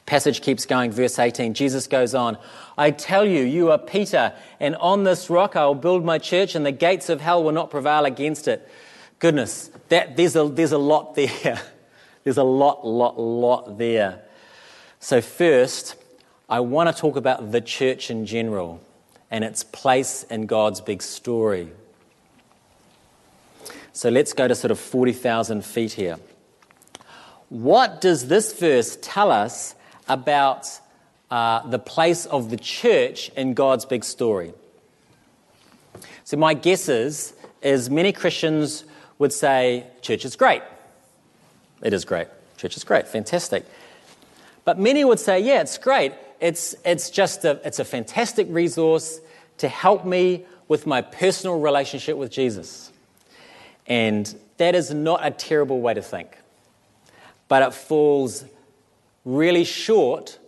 Passage 0.05 0.41
keeps 0.41 0.65
going, 0.65 0.91
verse 0.91 1.17
18. 1.17 1.53
Jesus 1.53 1.87
goes 1.87 2.13
on, 2.13 2.37
I 2.77 2.91
tell 2.91 3.25
you, 3.25 3.43
you 3.43 3.71
are 3.71 3.77
Peter, 3.77 4.33
and 4.59 4.75
on 4.75 5.03
this 5.03 5.29
rock 5.29 5.55
I 5.55 5.65
will 5.65 5.75
build 5.75 6.03
my 6.03 6.17
church, 6.17 6.55
and 6.55 6.65
the 6.65 6.71
gates 6.71 7.09
of 7.09 7.21
hell 7.21 7.43
will 7.43 7.53
not 7.53 7.71
prevail 7.71 8.05
against 8.05 8.47
it. 8.47 8.69
Goodness, 9.19 9.69
that, 9.89 10.17
there's, 10.17 10.35
a, 10.35 10.47
there's 10.49 10.73
a 10.73 10.77
lot 10.77 11.15
there. 11.15 11.61
There's 12.23 12.37
a 12.37 12.43
lot, 12.43 12.87
lot, 12.87 13.19
lot 13.19 13.77
there. 13.77 14.21
So, 15.01 15.19
first, 15.19 15.97
I 16.47 16.61
want 16.61 16.87
to 16.87 16.97
talk 16.97 17.17
about 17.17 17.51
the 17.51 17.59
church 17.59 18.09
in 18.09 18.25
general 18.25 18.79
and 19.29 19.43
its 19.43 19.61
place 19.61 20.23
in 20.23 20.45
God's 20.45 20.79
big 20.79 21.01
story. 21.01 21.73
So 23.93 24.09
let's 24.09 24.33
go 24.33 24.47
to 24.47 24.55
sort 24.55 24.71
of 24.71 24.79
40,000 24.79 25.63
feet 25.63 25.93
here. 25.93 26.17
What 27.49 28.01
does 28.01 28.27
this 28.27 28.51
verse 28.59 28.97
tell 29.01 29.31
us 29.31 29.75
about 30.09 30.67
uh, 31.29 31.67
the 31.67 31.77
place 31.77 32.25
of 32.25 32.49
the 32.49 32.57
church 32.57 33.29
in 33.37 33.53
God's 33.53 33.85
big 33.85 34.03
story? 34.03 34.53
So, 36.23 36.37
my 36.37 36.55
guess 36.55 36.89
is, 36.89 37.33
is 37.61 37.91
many 37.91 38.11
Christians 38.11 38.85
would 39.19 39.31
say, 39.31 39.85
church 40.01 40.25
is 40.25 40.35
great. 40.35 40.63
It 41.83 41.93
is 41.93 42.03
great. 42.03 42.27
Church 42.57 42.75
is 42.75 42.83
great. 42.83 43.07
Fantastic. 43.07 43.63
But 44.65 44.79
many 44.79 45.05
would 45.05 45.19
say, 45.19 45.39
yeah, 45.39 45.61
it's 45.61 45.77
great. 45.77 46.13
It's, 46.39 46.73
it's 46.83 47.11
just 47.11 47.45
a, 47.45 47.61
it's 47.63 47.77
a 47.77 47.85
fantastic 47.85 48.47
resource 48.49 49.19
to 49.57 49.67
help 49.67 50.05
me 50.05 50.45
with 50.67 50.87
my 50.87 51.01
personal 51.01 51.59
relationship 51.59 52.17
with 52.17 52.31
Jesus. 52.31 52.92
And 53.87 54.33
that 54.57 54.75
is 54.75 54.93
not 54.93 55.25
a 55.25 55.31
terrible 55.31 55.81
way 55.81 55.93
to 55.93 56.01
think, 56.01 56.37
but 57.47 57.63
it 57.63 57.73
falls 57.73 58.45
really 59.25 59.63
short 59.63 60.39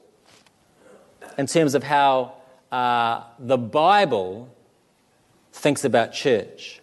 in 1.38 1.48
terms 1.48 1.75
of 1.75 1.84
how 1.84 2.34
uh, 2.72 3.24
the 3.39 3.58
Bible 3.58 4.50
thinks 5.51 5.84
about 5.84 6.13
church. 6.13 6.82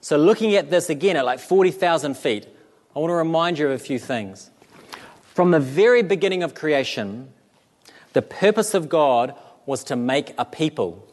So, 0.00 0.16
looking 0.16 0.54
at 0.54 0.70
this 0.70 0.90
again 0.90 1.16
at 1.16 1.24
like 1.24 1.40
40,000 1.40 2.16
feet, 2.16 2.46
I 2.94 2.98
want 2.98 3.10
to 3.10 3.14
remind 3.14 3.58
you 3.58 3.66
of 3.66 3.72
a 3.72 3.78
few 3.78 3.98
things. 3.98 4.50
From 5.34 5.50
the 5.50 5.60
very 5.60 6.02
beginning 6.02 6.42
of 6.42 6.54
creation, 6.54 7.32
the 8.12 8.22
purpose 8.22 8.74
of 8.74 8.88
God 8.88 9.34
was 9.66 9.84
to 9.84 9.96
make 9.96 10.34
a 10.38 10.44
people, 10.44 11.06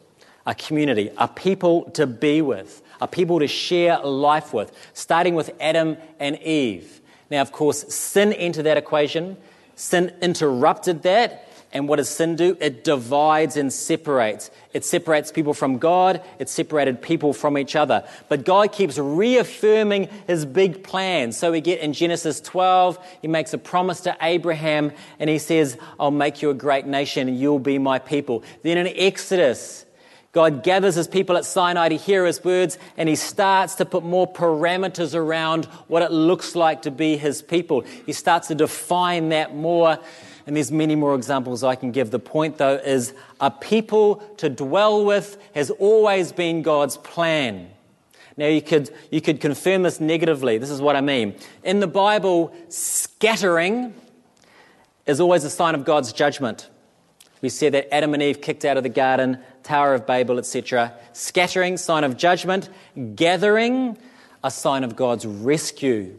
a 0.46 0.54
community, 0.54 1.10
a 1.18 1.28
people 1.28 1.90
to 1.90 2.06
be 2.06 2.40
with, 2.42 2.82
a 3.00 3.08
people 3.08 3.40
to 3.40 3.46
share 3.46 3.98
life 4.00 4.52
with, 4.52 4.72
starting 4.92 5.34
with 5.34 5.50
Adam 5.60 5.96
and 6.18 6.40
Eve. 6.42 7.00
Now, 7.30 7.42
of 7.42 7.52
course, 7.52 7.92
sin 7.94 8.32
entered 8.32 8.64
that 8.64 8.76
equation. 8.76 9.36
Sin 9.74 10.14
interrupted 10.22 11.02
that. 11.02 11.42
And 11.72 11.88
what 11.88 11.96
does 11.96 12.08
sin 12.08 12.36
do? 12.36 12.56
It 12.60 12.84
divides 12.84 13.56
and 13.56 13.72
separates. 13.72 14.50
It 14.72 14.84
separates 14.84 15.32
people 15.32 15.52
from 15.52 15.78
God. 15.78 16.22
It 16.38 16.48
separated 16.48 17.02
people 17.02 17.32
from 17.32 17.58
each 17.58 17.74
other. 17.74 18.08
But 18.28 18.44
God 18.44 18.72
keeps 18.72 18.98
reaffirming 18.98 20.08
his 20.26 20.46
big 20.46 20.84
plan. 20.84 21.32
So 21.32 21.52
we 21.52 21.60
get 21.60 21.80
in 21.80 21.92
Genesis 21.92 22.40
12, 22.40 22.98
he 23.20 23.28
makes 23.28 23.52
a 23.52 23.58
promise 23.58 24.00
to 24.02 24.16
Abraham 24.22 24.92
and 25.18 25.28
he 25.28 25.38
says, 25.38 25.76
I'll 25.98 26.10
make 26.10 26.40
you 26.40 26.50
a 26.50 26.54
great 26.54 26.86
nation 26.86 27.28
and 27.28 27.38
you'll 27.38 27.58
be 27.58 27.78
my 27.78 27.98
people. 27.98 28.44
Then 28.62 28.78
in 28.78 28.86
Exodus, 28.96 29.85
God 30.36 30.62
gathers 30.62 30.96
his 30.96 31.08
people 31.08 31.38
at 31.38 31.46
Sinai 31.46 31.88
to 31.88 31.96
hear 31.96 32.26
his 32.26 32.44
words, 32.44 32.76
and 32.98 33.08
he 33.08 33.16
starts 33.16 33.76
to 33.76 33.86
put 33.86 34.04
more 34.04 34.30
parameters 34.30 35.14
around 35.14 35.64
what 35.88 36.02
it 36.02 36.12
looks 36.12 36.54
like 36.54 36.82
to 36.82 36.90
be 36.90 37.16
his 37.16 37.40
people. 37.40 37.80
He 38.04 38.12
starts 38.12 38.48
to 38.48 38.54
define 38.54 39.30
that 39.30 39.56
more 39.56 39.98
and 40.46 40.54
there's 40.54 40.70
many 40.70 40.94
more 40.94 41.14
examples 41.14 41.64
I 41.64 41.74
can 41.74 41.90
give. 41.90 42.10
The 42.10 42.18
point, 42.18 42.58
though, 42.58 42.74
is 42.74 43.14
a 43.40 43.50
people 43.50 44.16
to 44.36 44.50
dwell 44.50 45.06
with 45.06 45.38
has 45.54 45.70
always 45.70 46.32
been 46.32 46.60
God's 46.60 46.98
plan. 46.98 47.70
Now, 48.36 48.48
you 48.48 48.60
could, 48.60 48.90
you 49.10 49.22
could 49.22 49.40
confirm 49.40 49.84
this 49.84 50.00
negatively. 50.00 50.58
This 50.58 50.68
is 50.70 50.82
what 50.82 50.96
I 50.96 51.00
mean. 51.00 51.34
In 51.64 51.80
the 51.80 51.86
Bible, 51.86 52.54
scattering 52.68 53.94
is 55.06 55.18
always 55.18 55.44
a 55.44 55.50
sign 55.50 55.74
of 55.74 55.86
God's 55.86 56.12
judgment. 56.12 56.68
We 57.46 57.50
said 57.50 57.74
that 57.74 57.94
Adam 57.94 58.12
and 58.12 58.24
Eve 58.24 58.40
kicked 58.40 58.64
out 58.64 58.76
of 58.76 58.82
the 58.82 58.88
garden, 58.88 59.38
Tower 59.62 59.94
of 59.94 60.04
Babel, 60.04 60.40
etc. 60.40 60.92
Scattering, 61.12 61.76
sign 61.76 62.02
of 62.02 62.16
judgment. 62.16 62.68
Gathering, 63.14 63.96
a 64.42 64.50
sign 64.50 64.82
of 64.82 64.96
God's 64.96 65.24
rescue. 65.24 66.18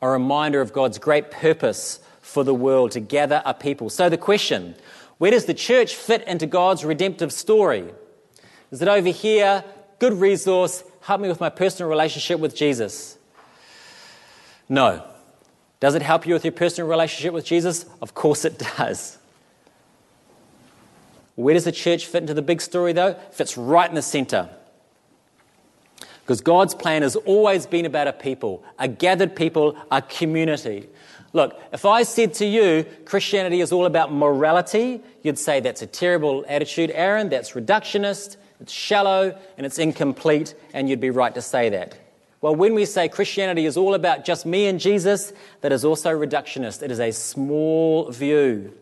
A 0.00 0.08
reminder 0.08 0.60
of 0.60 0.72
God's 0.72 0.98
great 0.98 1.32
purpose 1.32 1.98
for 2.20 2.44
the 2.44 2.54
world, 2.54 2.92
to 2.92 3.00
gather 3.00 3.42
a 3.44 3.54
people. 3.54 3.90
So 3.90 4.08
the 4.08 4.16
question 4.16 4.76
where 5.18 5.32
does 5.32 5.46
the 5.46 5.52
church 5.52 5.96
fit 5.96 6.22
into 6.28 6.46
God's 6.46 6.84
redemptive 6.84 7.32
story? 7.32 7.92
Is 8.70 8.80
it 8.80 8.86
over 8.86 9.08
here? 9.08 9.64
Good 9.98 10.12
resource, 10.12 10.84
help 11.00 11.22
me 11.22 11.26
with 11.26 11.40
my 11.40 11.50
personal 11.50 11.90
relationship 11.90 12.38
with 12.38 12.54
Jesus. 12.54 13.18
No. 14.68 15.04
Does 15.80 15.96
it 15.96 16.02
help 16.02 16.24
you 16.24 16.34
with 16.34 16.44
your 16.44 16.52
personal 16.52 16.88
relationship 16.88 17.34
with 17.34 17.44
Jesus? 17.44 17.84
Of 18.00 18.14
course 18.14 18.44
it 18.44 18.58
does. 18.76 19.18
Where 21.36 21.54
does 21.54 21.64
the 21.64 21.72
church 21.72 22.06
fit 22.06 22.22
into 22.22 22.34
the 22.34 22.42
big 22.42 22.60
story, 22.60 22.92
though? 22.92 23.08
It 23.08 23.34
fits 23.34 23.56
right 23.56 23.88
in 23.88 23.94
the 23.94 24.02
center. 24.02 24.48
Because 26.22 26.40
God's 26.40 26.74
plan 26.74 27.02
has 27.02 27.16
always 27.16 27.66
been 27.66 27.84
about 27.84 28.08
a 28.08 28.12
people, 28.12 28.64
a 28.78 28.88
gathered 28.88 29.36
people, 29.36 29.76
a 29.90 30.00
community. 30.00 30.88
Look, 31.34 31.60
if 31.72 31.84
I 31.84 32.04
said 32.04 32.34
to 32.34 32.46
you, 32.46 32.86
Christianity 33.04 33.60
is 33.60 33.72
all 33.72 33.84
about 33.86 34.12
morality, 34.12 35.02
you'd 35.22 35.38
say 35.38 35.60
that's 35.60 35.82
a 35.82 35.86
terrible 35.86 36.44
attitude, 36.48 36.92
Aaron, 36.94 37.28
that's 37.28 37.50
reductionist, 37.52 38.36
it's 38.60 38.72
shallow, 38.72 39.36
and 39.58 39.66
it's 39.66 39.78
incomplete, 39.78 40.54
and 40.72 40.88
you'd 40.88 41.00
be 41.00 41.10
right 41.10 41.34
to 41.34 41.42
say 41.42 41.68
that. 41.70 41.98
Well, 42.40 42.54
when 42.54 42.74
we 42.74 42.84
say 42.84 43.08
Christianity 43.08 43.66
is 43.66 43.76
all 43.76 43.94
about 43.94 44.24
just 44.24 44.46
me 44.46 44.66
and 44.66 44.78
Jesus, 44.78 45.32
that 45.62 45.72
is 45.72 45.84
also 45.84 46.10
reductionist. 46.10 46.82
It 46.82 46.90
is 46.90 47.00
a 47.00 47.10
small 47.10 48.10
view, 48.10 48.72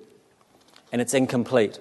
and 0.93 1.01
it's 1.01 1.15
incomplete. 1.15 1.81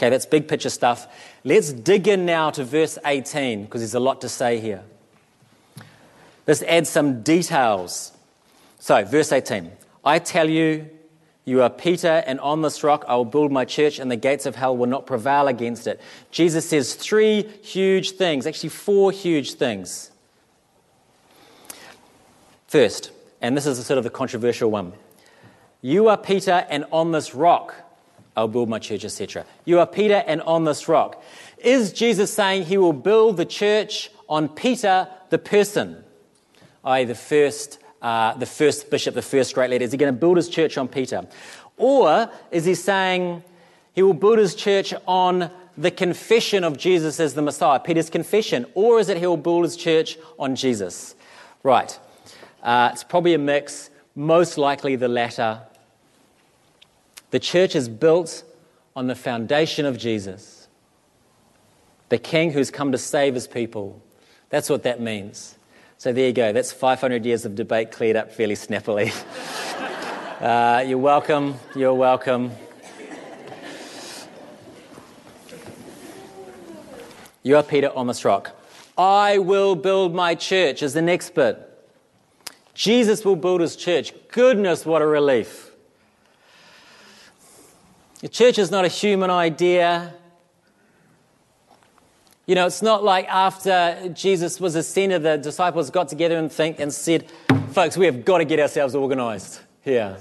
Okay, 0.00 0.08
that's 0.08 0.24
big 0.24 0.48
picture 0.48 0.70
stuff. 0.70 1.14
Let's 1.44 1.74
dig 1.74 2.08
in 2.08 2.24
now 2.24 2.48
to 2.52 2.64
verse 2.64 2.96
18, 3.04 3.64
because 3.64 3.82
there's 3.82 3.94
a 3.94 4.00
lot 4.00 4.22
to 4.22 4.30
say 4.30 4.58
here. 4.58 4.82
Let's 6.46 6.62
add 6.62 6.86
some 6.86 7.20
details. 7.20 8.12
So, 8.78 9.04
verse 9.04 9.30
18 9.30 9.70
I 10.02 10.18
tell 10.18 10.48
you, 10.48 10.88
you 11.44 11.60
are 11.60 11.68
Peter, 11.68 12.24
and 12.26 12.40
on 12.40 12.62
this 12.62 12.82
rock 12.82 13.04
I 13.08 13.16
will 13.16 13.26
build 13.26 13.52
my 13.52 13.66
church, 13.66 13.98
and 13.98 14.10
the 14.10 14.16
gates 14.16 14.46
of 14.46 14.56
hell 14.56 14.74
will 14.74 14.86
not 14.86 15.04
prevail 15.04 15.48
against 15.48 15.86
it. 15.86 16.00
Jesus 16.30 16.66
says 16.66 16.94
three 16.94 17.42
huge 17.62 18.12
things, 18.12 18.46
actually, 18.46 18.70
four 18.70 19.12
huge 19.12 19.52
things. 19.52 20.10
First, 22.68 23.10
and 23.42 23.54
this 23.54 23.66
is 23.66 23.84
sort 23.84 23.98
of 23.98 24.04
the 24.04 24.08
controversial 24.08 24.70
one 24.70 24.94
you 25.82 26.08
are 26.08 26.16
Peter, 26.16 26.66
and 26.70 26.86
on 26.90 27.12
this 27.12 27.34
rock 27.34 27.74
I'll 28.40 28.48
build 28.48 28.70
my 28.70 28.78
church, 28.78 29.04
etc. 29.04 29.44
You 29.66 29.80
are 29.80 29.86
Peter, 29.86 30.24
and 30.26 30.40
on 30.42 30.64
this 30.64 30.88
rock. 30.88 31.22
Is 31.58 31.92
Jesus 31.92 32.32
saying 32.32 32.64
he 32.64 32.78
will 32.78 32.94
build 32.94 33.36
the 33.36 33.44
church 33.44 34.10
on 34.30 34.48
Peter, 34.48 35.08
the 35.28 35.36
person, 35.36 36.02
i.e., 36.82 37.04
the 37.04 37.14
first 37.14 37.78
uh, 38.00 38.32
the 38.32 38.46
first 38.46 38.90
bishop, 38.90 39.14
the 39.14 39.20
first 39.20 39.54
great 39.54 39.68
leader? 39.68 39.84
Is 39.84 39.92
he 39.92 39.98
going 39.98 40.14
to 40.14 40.18
build 40.18 40.38
his 40.38 40.48
church 40.48 40.78
on 40.78 40.88
Peter? 40.88 41.26
Or 41.76 42.30
is 42.50 42.64
he 42.64 42.74
saying 42.74 43.44
he 43.92 44.02
will 44.02 44.14
build 44.14 44.38
his 44.38 44.54
church 44.54 44.94
on 45.06 45.50
the 45.76 45.90
confession 45.90 46.64
of 46.64 46.78
Jesus 46.78 47.20
as 47.20 47.34
the 47.34 47.42
Messiah, 47.42 47.78
Peter's 47.78 48.08
confession? 48.08 48.64
Or 48.72 49.00
is 49.00 49.10
it 49.10 49.18
he 49.18 49.26
will 49.26 49.36
build 49.36 49.64
his 49.64 49.76
church 49.76 50.16
on 50.38 50.56
Jesus? 50.56 51.14
Right. 51.62 51.98
Uh, 52.62 52.88
it's 52.90 53.04
probably 53.04 53.34
a 53.34 53.38
mix, 53.38 53.90
most 54.14 54.56
likely 54.56 54.96
the 54.96 55.08
latter. 55.08 55.60
The 57.30 57.38
church 57.38 57.76
is 57.76 57.88
built 57.88 58.42
on 58.96 59.06
the 59.06 59.14
foundation 59.14 59.86
of 59.86 59.98
Jesus, 59.98 60.68
the 62.08 62.18
King 62.18 62.52
who's 62.52 62.70
come 62.70 62.92
to 62.92 62.98
save 62.98 63.34
his 63.34 63.46
people. 63.46 64.02
That's 64.48 64.68
what 64.68 64.82
that 64.82 65.00
means. 65.00 65.56
So 65.96 66.12
there 66.12 66.26
you 66.26 66.32
go. 66.32 66.52
That's 66.52 66.72
500 66.72 67.24
years 67.24 67.44
of 67.44 67.54
debate 67.54 67.92
cleared 67.92 68.16
up 68.16 68.32
fairly 68.32 68.56
snappily. 68.56 69.12
uh, 70.40 70.84
you're 70.86 70.98
welcome. 70.98 71.54
You're 71.76 71.94
welcome. 71.94 72.50
You 77.42 77.56
are 77.56 77.62
Peter 77.62 77.90
on 77.94 78.06
this 78.06 78.24
rock. 78.24 78.56
I 78.98 79.38
will 79.38 79.76
build 79.76 80.14
my 80.14 80.34
church 80.34 80.82
is 80.82 80.92
the 80.92 81.02
next 81.02 81.34
bit. 81.34 81.66
Jesus 82.74 83.24
will 83.24 83.36
build 83.36 83.60
his 83.60 83.76
church. 83.76 84.12
Goodness, 84.28 84.84
what 84.84 85.00
a 85.00 85.06
relief. 85.06 85.69
The 88.20 88.28
church 88.28 88.58
is 88.58 88.70
not 88.70 88.84
a 88.84 88.88
human 88.88 89.30
idea. 89.30 90.12
You 92.44 92.54
know, 92.54 92.66
it's 92.66 92.82
not 92.82 93.02
like 93.02 93.26
after 93.28 94.10
Jesus 94.12 94.60
was 94.60 94.74
ascended, 94.74 95.22
the 95.22 95.38
disciples 95.38 95.88
got 95.88 96.08
together 96.08 96.36
and 96.36 96.52
think 96.52 96.80
and 96.80 96.92
said, 96.92 97.30
folks, 97.72 97.96
we 97.96 98.04
have 98.04 98.24
got 98.24 98.38
to 98.38 98.44
get 98.44 98.60
ourselves 98.60 98.94
organized 98.94 99.60
here. 99.82 100.18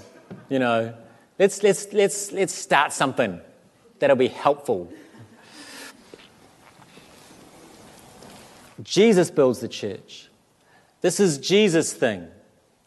You 0.48 0.60
know, 0.60 0.94
let's, 1.38 1.62
let's, 1.62 1.92
let's, 1.92 2.32
let's 2.32 2.54
start 2.54 2.94
something 2.94 3.42
that'll 4.00 4.16
be 4.16 4.28
helpful. 4.28 4.90
Jesus 8.82 9.30
builds 9.30 9.60
the 9.60 9.68
church. 9.68 10.30
This 11.02 11.20
is 11.20 11.38
Jesus' 11.38 11.92
thing. 11.92 12.28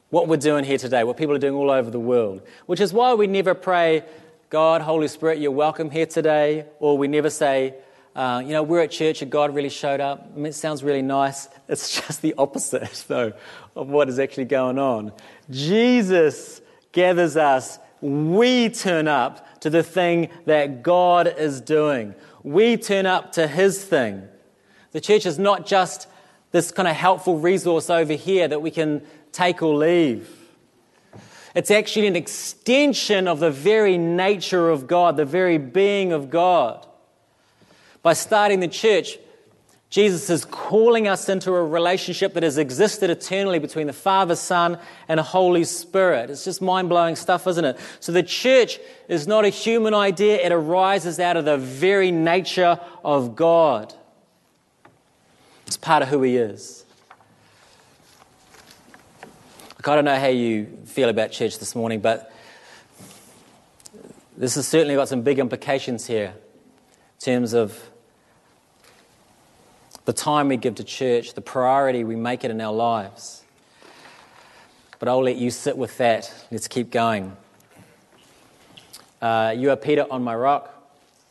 What 0.08 0.28
we're 0.28 0.36
doing 0.36 0.64
here 0.64 0.78
today, 0.78 1.04
what 1.04 1.16
people 1.16 1.34
are 1.34 1.38
doing 1.38 1.54
all 1.54 1.70
over 1.70 1.90
the 1.90 2.00
world, 2.00 2.42
which 2.66 2.80
is 2.80 2.92
why 2.92 3.14
we 3.14 3.26
never 3.26 3.54
pray, 3.54 4.04
God, 4.52 4.82
Holy 4.82 5.08
Spirit, 5.08 5.38
you're 5.38 5.50
welcome 5.50 5.90
here 5.90 6.04
today, 6.04 6.66
or 6.78 6.98
we 6.98 7.08
never 7.08 7.30
say, 7.30 7.72
uh, 8.14 8.42
you 8.44 8.50
know, 8.50 8.62
we're 8.62 8.82
at 8.82 8.90
church 8.90 9.22
and 9.22 9.32
God 9.32 9.54
really 9.54 9.70
showed 9.70 9.98
up. 9.98 10.36
It 10.36 10.54
sounds 10.54 10.84
really 10.84 11.00
nice. 11.00 11.48
It's 11.70 11.98
just 11.98 12.20
the 12.20 12.34
opposite, 12.36 13.02
though, 13.08 13.32
of 13.74 13.88
what 13.88 14.10
is 14.10 14.18
actually 14.18 14.44
going 14.44 14.78
on. 14.78 15.12
Jesus 15.48 16.60
gathers 16.92 17.34
us. 17.38 17.78
We 18.02 18.68
turn 18.68 19.08
up 19.08 19.62
to 19.62 19.70
the 19.70 19.82
thing 19.82 20.28
that 20.44 20.82
God 20.82 21.34
is 21.38 21.62
doing. 21.62 22.14
We 22.42 22.76
turn 22.76 23.06
up 23.06 23.32
to 23.32 23.46
His 23.46 23.82
thing. 23.82 24.28
The 24.90 25.00
church 25.00 25.24
is 25.24 25.38
not 25.38 25.64
just 25.64 26.08
this 26.50 26.70
kind 26.72 26.88
of 26.88 26.94
helpful 26.94 27.38
resource 27.38 27.88
over 27.88 28.12
here 28.12 28.48
that 28.48 28.60
we 28.60 28.70
can 28.70 29.00
take 29.32 29.62
or 29.62 29.74
leave. 29.74 30.41
It's 31.54 31.70
actually 31.70 32.06
an 32.06 32.16
extension 32.16 33.28
of 33.28 33.40
the 33.40 33.50
very 33.50 33.98
nature 33.98 34.70
of 34.70 34.86
God, 34.86 35.16
the 35.16 35.24
very 35.24 35.58
being 35.58 36.12
of 36.12 36.30
God 36.30 36.86
by 38.02 38.12
starting 38.12 38.60
the 38.60 38.68
church, 38.68 39.18
Jesus 39.88 40.28
is 40.30 40.44
calling 40.44 41.06
us 41.06 41.28
into 41.28 41.52
a 41.52 41.64
relationship 41.64 42.34
that 42.34 42.42
has 42.42 42.58
existed 42.58 43.10
eternally 43.10 43.58
between 43.58 43.86
the 43.86 43.92
Father, 43.92 44.34
Son, 44.34 44.78
and 45.06 45.20
Holy 45.20 45.64
Spirit. 45.64 46.30
It's 46.30 46.44
just 46.44 46.62
mind 46.62 46.88
blowing 46.88 47.14
stuff, 47.14 47.46
isn't 47.46 47.64
it? 47.64 47.78
So 48.00 48.10
the 48.10 48.22
church 48.22 48.80
is 49.08 49.26
not 49.26 49.44
a 49.44 49.50
human 49.50 49.94
idea, 49.94 50.38
it 50.44 50.50
arises 50.50 51.20
out 51.20 51.36
of 51.36 51.44
the 51.44 51.58
very 51.58 52.10
nature 52.10 52.80
of 53.04 53.36
God. 53.36 53.94
It's 55.66 55.76
part 55.76 56.02
of 56.02 56.08
who 56.08 56.22
He 56.22 56.36
is. 56.36 56.81
Look, 59.82 59.88
I 59.88 59.94
don't 59.96 60.04
know 60.04 60.16
how 60.16 60.28
you 60.28 60.66
feel 60.84 61.08
about 61.08 61.32
church 61.32 61.58
this 61.58 61.74
morning, 61.74 61.98
but 61.98 62.32
this 64.36 64.54
has 64.54 64.68
certainly 64.68 64.94
got 64.94 65.08
some 65.08 65.22
big 65.22 65.40
implications 65.40 66.06
here 66.06 66.34
in 66.36 67.18
terms 67.18 67.52
of 67.52 67.76
the 70.04 70.12
time 70.12 70.46
we 70.46 70.56
give 70.56 70.76
to 70.76 70.84
church, 70.84 71.34
the 71.34 71.40
priority 71.40 72.04
we 72.04 72.14
make 72.14 72.44
it 72.44 72.52
in 72.52 72.60
our 72.60 72.72
lives. 72.72 73.42
But 75.00 75.08
I'll 75.08 75.24
let 75.24 75.34
you 75.34 75.50
sit 75.50 75.76
with 75.76 75.98
that. 75.98 76.32
Let's 76.52 76.68
keep 76.68 76.92
going. 76.92 77.36
Uh, 79.20 79.52
you 79.58 79.72
are 79.72 79.76
Peter 79.76 80.06
on 80.08 80.22
my 80.22 80.36
rock. 80.36 80.72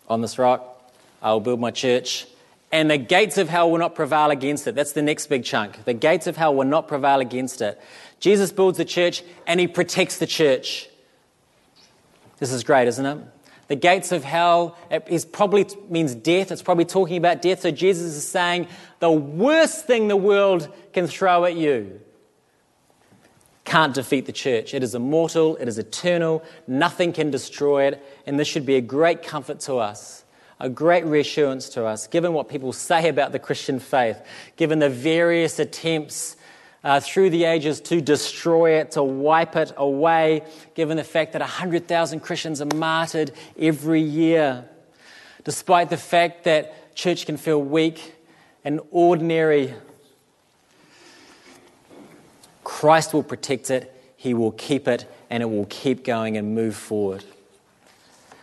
On 0.10 0.20
this 0.20 0.38
rock, 0.38 0.92
I 1.22 1.32
will 1.32 1.40
build 1.40 1.62
my 1.62 1.72
church. 1.72 2.28
And 2.72 2.90
the 2.90 2.98
gates 2.98 3.38
of 3.38 3.50
hell 3.50 3.70
will 3.70 3.80
not 3.80 3.96
prevail 3.96 4.30
against 4.30 4.66
it. 4.68 4.76
That's 4.76 4.94
the 4.94 5.02
next 5.02 5.28
big 5.28 5.44
chunk. 5.44 5.84
The 5.84 5.94
gates 5.94 6.28
of 6.28 6.38
hell 6.38 6.56
will 6.56 6.66
not 6.66 6.88
prevail 6.88 7.20
against 7.20 7.62
it. 7.62 7.82
Jesus 8.20 8.52
builds 8.52 8.78
the 8.78 8.86
church 8.86 9.24
and 9.46 9.60
he 9.60 9.68
protects 9.68 10.20
the 10.20 10.28
church. 10.28 10.88
This 12.40 12.52
is 12.52 12.64
great, 12.64 12.88
isn't 12.88 13.06
it? 13.06 13.18
The 13.68 13.76
gates 13.76 14.12
of 14.12 14.24
hell 14.24 14.78
is 15.08 15.26
probably 15.26 15.66
means 15.90 16.16
death. 16.16 16.52
It's 16.52 16.62
probably 16.62 16.86
talking 16.86 17.18
about 17.18 17.42
death. 17.42 17.62
So 17.62 17.72
Jesus 17.72 18.14
is 18.14 18.28
saying 18.28 18.68
the 19.00 19.12
worst 19.12 19.86
thing 19.86 20.08
the 20.08 20.18
world 20.18 20.74
can 20.94 21.08
throw 21.08 21.46
at 21.46 21.56
you 21.56 22.00
can't 23.72 23.94
defeat 23.94 24.26
the 24.26 24.34
church. 24.34 24.74
It 24.74 24.84
is 24.84 24.96
immortal, 24.96 25.56
it 25.58 25.68
is 25.68 25.78
eternal, 25.78 26.44
nothing 26.68 27.14
can 27.14 27.32
destroy 27.32 27.86
it, 27.86 28.04
and 28.26 28.40
this 28.40 28.48
should 28.48 28.66
be 28.66 28.76
a 28.76 28.82
great 28.82 29.24
comfort 29.24 29.62
to 29.62 29.76
us, 29.76 30.21
a 30.62 30.70
great 30.70 31.04
reassurance 31.06 31.70
to 31.70 31.86
us, 31.86 32.06
given 32.06 32.34
what 32.34 32.48
people 32.48 32.72
say 32.72 33.10
about 33.10 33.32
the 33.32 33.40
Christian 33.40 33.80
faith, 33.80 34.22
given 34.58 34.78
the 34.78 34.90
various 34.90 35.58
attempts 35.58 36.38
uh, 36.84 37.00
through 37.00 37.32
the 37.32 37.46
ages 37.46 37.82
to 37.82 38.00
destroy 38.00 38.74
it, 38.80 38.92
to 38.92 39.02
wipe 39.02 39.56
it 39.56 39.74
away, 39.76 40.44
given 40.76 40.98
the 40.98 41.04
fact 41.04 41.34
that 41.34 41.42
100,000 41.42 42.20
Christians 42.20 42.62
are 42.62 42.76
martyred 42.76 43.32
every 43.58 44.02
year. 44.02 44.64
Despite 45.44 45.90
the 45.90 45.98
fact 45.98 46.44
that 46.44 46.96
church 46.96 47.26
can 47.26 47.38
feel 47.38 47.62
weak 47.62 48.14
and 48.64 48.82
ordinary, 48.92 49.74
Christ 52.64 53.16
will 53.16 53.24
protect 53.24 53.72
it, 53.72 53.92
He 54.16 54.36
will 54.36 54.52
keep 54.52 54.88
it, 54.88 55.12
and 55.32 55.42
it 55.42 55.48
will 55.48 55.66
keep 55.66 56.04
going 56.04 56.38
and 56.38 56.54
move 56.54 56.76
forward. 56.76 57.24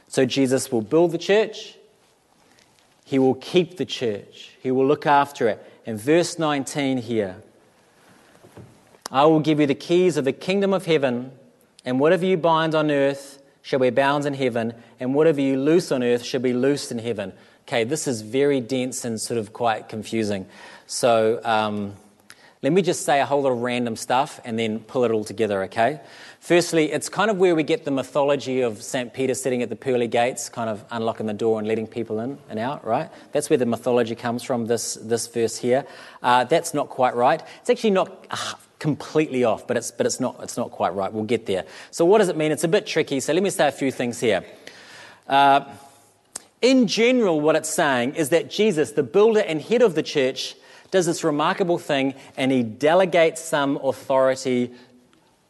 So 0.09 0.25
Jesus 0.25 0.73
will 0.73 0.83
build 0.83 1.13
the 1.13 1.19
church, 1.19 1.78
He 3.09 3.19
will 3.19 3.37
keep 3.37 3.79
the 3.79 3.87
church, 3.87 4.51
He 4.63 4.71
will 4.71 4.87
look 4.87 5.07
after 5.07 5.49
it. 5.49 5.65
And 5.87 5.99
verse 5.99 6.39
19 6.39 6.99
here 6.99 7.37
I 9.11 9.25
will 9.25 9.41
give 9.41 9.61
you 9.61 9.67
the 9.67 9.75
keys 9.75 10.19
of 10.19 10.27
the 10.27 10.33
kingdom 10.35 10.75
of 10.75 10.85
heaven, 10.85 11.33
and 11.87 11.99
whatever 11.99 12.27
you 12.27 12.37
bind 12.37 12.75
on 12.75 12.91
earth 12.91 13.43
shall 13.63 13.79
be 13.79 13.89
bound 13.89 14.27
in 14.27 14.35
heaven, 14.35 14.75
and 15.01 15.15
whatever 15.15 15.41
you 15.41 15.59
loose 15.59 15.91
on 15.91 16.03
earth 16.03 16.23
shall 16.23 16.43
be 16.43 16.53
loosed 16.53 16.93
in 16.93 16.99
heaven. 16.99 17.33
Okay, 17.67 17.83
this 17.83 18.07
is 18.07 18.21
very 18.21 18.61
dense 18.61 19.07
and 19.07 19.19
sort 19.19 19.39
of 19.39 19.55
quite 19.55 19.89
confusing. 19.89 20.45
So 20.87 21.41
um, 21.45 21.95
let 22.63 22.73
me 22.73 22.83
just 22.83 23.05
say 23.05 23.21
a 23.21 23.27
whole 23.27 23.43
lot 23.43 23.53
of 23.53 23.59
random 23.59 23.95
stuff 23.95 24.41
and 24.45 24.59
then 24.59 24.81
pull 24.81 25.05
it 25.05 25.13
all 25.13 25.23
together, 25.23 25.63
okay? 25.65 26.01
Firstly, 26.41 26.91
it's 26.91 27.09
kind 27.09 27.31
of 27.31 27.37
where 27.37 27.55
we 27.55 27.63
get 27.63 27.85
the 27.85 27.93
mythology 27.93 28.63
of 28.63 28.83
St. 28.83 29.15
Peter 29.15 29.35
sitting 29.35 29.63
at 29.63 29.69
the 29.69 29.77
pearly 29.77 30.09
gates, 30.09 30.49
kind 30.49 30.69
of 30.69 30.85
unlocking 30.91 31.27
the 31.27 31.35
door 31.35 31.61
and 31.61 31.69
letting 31.69 31.87
people 31.87 32.19
in 32.19 32.37
and 32.49 32.59
out, 32.59 32.85
right? 32.85 33.11
That's 33.31 33.49
where 33.49 33.59
the 33.59 33.67
mythology 33.67 34.17
comes 34.17 34.43
from, 34.43 34.67
this, 34.67 34.95
this 34.95 35.29
verse 35.29 35.57
here. 35.57 35.87
Uh, 36.21 36.45
that's 36.45 36.75
not 36.75 36.89
quite 36.89 37.15
right. 37.15 37.41
It's 37.61 37.71
actually 37.71 37.91
not 37.91 38.27
uh, 38.31 38.55
completely 38.81 39.45
off, 39.45 39.69
but 39.69 39.77
it's, 39.77 39.93
but 39.93 40.07
it's, 40.07 40.19
not, 40.19 40.37
it's 40.43 40.57
not 40.57 40.73
quite 40.73 40.95
right. 40.95 41.13
We'll 41.13 41.25
get 41.25 41.47
there. 41.47 41.65
So, 41.93 42.05
what 42.05 42.19
does 42.19 42.29
it 42.29 42.37
mean? 42.37 42.51
It's 42.51 42.65
a 42.65 42.69
bit 42.69 42.87
tricky. 42.87 43.21
So, 43.21 43.33
let 43.33 43.43
me 43.43 43.51
say 43.51 43.69
a 43.69 43.73
few 43.73 43.93
things 43.93 44.19
here. 44.19 44.45
Uh, 45.29 45.65
in 46.61 46.89
general, 46.89 47.41
what 47.41 47.55
it's 47.55 47.69
saying 47.69 48.17
is 48.17 48.31
that 48.31 48.51
Jesus, 48.51 48.93
the 48.93 49.05
builder 49.05 49.41
and 49.41 49.61
head 49.63 49.83
of 49.83 49.95
the 49.95 50.03
church, 50.03 50.57
does 50.91 51.07
this 51.07 51.25
remarkable 51.25 51.79
thing 51.79 52.15
and 52.37 52.51
he 52.51 52.63
delegates 52.63 53.43
some 53.43 53.77
authority, 53.77 54.73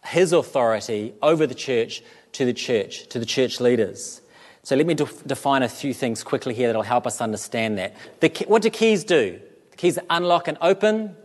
his 0.05 0.33
authority, 0.33 1.15
over 1.23 1.47
the 1.47 1.55
church 1.55 2.03
to 2.33 2.45
the 2.45 2.53
church, 2.53 3.09
to 3.09 3.19
the 3.19 3.27
church 3.27 3.61
leaders. 3.61 4.21
So 4.63 4.77
let 4.77 4.87
me 4.87 4.95
de- 4.95 5.09
define 5.27 5.63
a 5.63 5.69
few 5.69 5.95
things 5.95 6.23
quickly 6.23 6.55
here 6.55 6.67
that'll 6.67 6.83
help 6.83 7.07
us 7.07 7.21
understand 7.21 7.79
that. 7.79 7.97
The, 8.21 8.29
what 8.49 8.63
do 8.63 8.71
keys 8.71 9.05
do? 9.05 9.41
The 9.71 9.77
keys 9.77 9.99
unlock 10.11 10.49
and 10.49 10.59
open, 10.61 11.17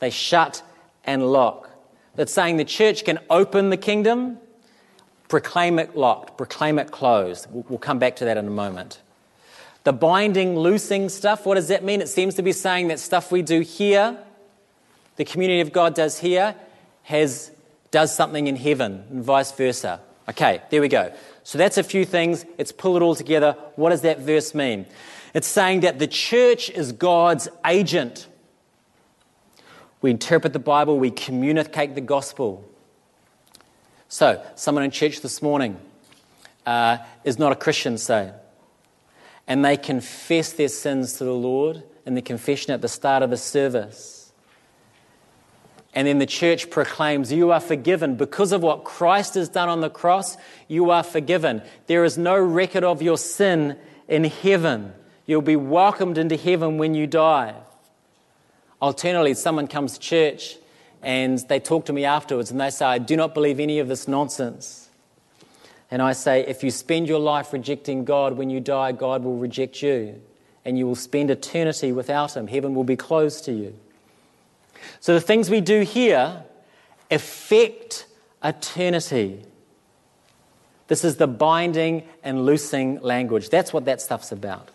they 0.00 0.10
shut 0.10 0.62
and 1.04 1.30
lock. 1.30 1.70
That's 2.16 2.32
saying 2.32 2.56
the 2.56 2.64
church 2.64 3.04
can 3.04 3.20
open 3.30 3.70
the 3.70 3.76
kingdom, 3.76 4.38
proclaim 5.28 5.78
it 5.78 5.96
locked, 5.96 6.36
proclaim 6.36 6.78
it 6.78 6.90
closed. 6.90 7.46
We'll 7.50 7.78
come 7.78 7.98
back 7.98 8.16
to 8.16 8.24
that 8.24 8.36
in 8.36 8.46
a 8.46 8.50
moment. 8.50 9.00
The 9.88 9.94
binding, 9.94 10.54
loosing 10.54 11.08
stuff, 11.08 11.46
what 11.46 11.54
does 11.54 11.68
that 11.68 11.82
mean? 11.82 12.02
It 12.02 12.10
seems 12.10 12.34
to 12.34 12.42
be 12.42 12.52
saying 12.52 12.88
that 12.88 13.00
stuff 13.00 13.32
we 13.32 13.40
do 13.40 13.62
here, 13.62 14.18
the 15.16 15.24
community 15.24 15.62
of 15.62 15.72
God 15.72 15.94
does 15.94 16.18
here, 16.18 16.54
has, 17.04 17.50
does 17.90 18.14
something 18.14 18.48
in 18.48 18.56
heaven, 18.56 19.06
and 19.08 19.24
vice 19.24 19.50
versa. 19.52 20.02
Okay, 20.28 20.60
there 20.68 20.82
we 20.82 20.88
go. 20.88 21.10
So 21.42 21.56
that's 21.56 21.78
a 21.78 21.82
few 21.82 22.04
things. 22.04 22.44
Let's 22.58 22.70
pull 22.70 22.96
it 22.96 23.02
all 23.02 23.14
together. 23.14 23.56
What 23.76 23.88
does 23.88 24.02
that 24.02 24.18
verse 24.18 24.54
mean? 24.54 24.84
It's 25.32 25.46
saying 25.46 25.80
that 25.80 25.98
the 25.98 26.06
church 26.06 26.68
is 26.68 26.92
God's 26.92 27.48
agent. 27.64 28.26
We 30.02 30.10
interpret 30.10 30.52
the 30.52 30.58
Bible, 30.58 30.98
we 30.98 31.10
communicate 31.10 31.94
the 31.94 32.02
gospel. 32.02 32.62
So, 34.10 34.44
someone 34.54 34.84
in 34.84 34.90
church 34.90 35.22
this 35.22 35.40
morning 35.40 35.80
uh, 36.66 36.98
is 37.24 37.38
not 37.38 37.52
a 37.52 37.56
Christian, 37.56 37.96
say, 37.96 38.34
and 39.48 39.64
they 39.64 39.78
confess 39.78 40.52
their 40.52 40.68
sins 40.68 41.14
to 41.14 41.24
the 41.24 41.32
Lord 41.32 41.82
in 42.06 42.14
the 42.14 42.22
confession 42.22 42.72
at 42.72 42.82
the 42.82 42.88
start 42.88 43.22
of 43.22 43.30
the 43.30 43.36
service. 43.36 44.30
And 45.94 46.06
then 46.06 46.18
the 46.18 46.26
church 46.26 46.70
proclaims, 46.70 47.32
You 47.32 47.50
are 47.50 47.60
forgiven. 47.60 48.16
Because 48.16 48.52
of 48.52 48.62
what 48.62 48.84
Christ 48.84 49.34
has 49.34 49.48
done 49.48 49.70
on 49.70 49.80
the 49.80 49.88
cross, 49.88 50.36
you 50.68 50.90
are 50.90 51.02
forgiven. 51.02 51.62
There 51.86 52.04
is 52.04 52.18
no 52.18 52.38
record 52.38 52.84
of 52.84 53.00
your 53.00 53.16
sin 53.16 53.76
in 54.06 54.24
heaven. 54.24 54.92
You'll 55.26 55.42
be 55.42 55.56
welcomed 55.56 56.18
into 56.18 56.36
heaven 56.36 56.76
when 56.76 56.94
you 56.94 57.06
die. 57.06 57.54
Alternatively, 58.80 59.34
someone 59.34 59.66
comes 59.66 59.94
to 59.94 59.98
church 59.98 60.56
and 61.02 61.38
they 61.48 61.58
talk 61.58 61.86
to 61.86 61.92
me 61.92 62.04
afterwards 62.04 62.50
and 62.50 62.60
they 62.60 62.70
say, 62.70 62.84
I 62.84 62.98
do 62.98 63.16
not 63.16 63.34
believe 63.34 63.60
any 63.60 63.78
of 63.78 63.88
this 63.88 64.06
nonsense. 64.06 64.87
And 65.90 66.02
I 66.02 66.12
say, 66.12 66.46
if 66.46 66.62
you 66.62 66.70
spend 66.70 67.08
your 67.08 67.18
life 67.18 67.52
rejecting 67.52 68.04
God, 68.04 68.34
when 68.34 68.50
you 68.50 68.60
die, 68.60 68.92
God 68.92 69.24
will 69.24 69.36
reject 69.36 69.82
you. 69.82 70.20
And 70.64 70.78
you 70.78 70.86
will 70.86 70.94
spend 70.94 71.30
eternity 71.30 71.92
without 71.92 72.36
Him. 72.36 72.46
Heaven 72.46 72.74
will 72.74 72.84
be 72.84 72.96
closed 72.96 73.44
to 73.46 73.52
you. 73.52 73.74
So 75.00 75.14
the 75.14 75.20
things 75.20 75.48
we 75.48 75.60
do 75.60 75.80
here 75.80 76.44
affect 77.10 78.06
eternity. 78.44 79.42
This 80.88 81.04
is 81.04 81.16
the 81.16 81.26
binding 81.26 82.02
and 82.22 82.44
loosing 82.44 83.00
language. 83.00 83.48
That's 83.48 83.72
what 83.72 83.86
that 83.86 84.00
stuff's 84.00 84.32
about. 84.32 84.68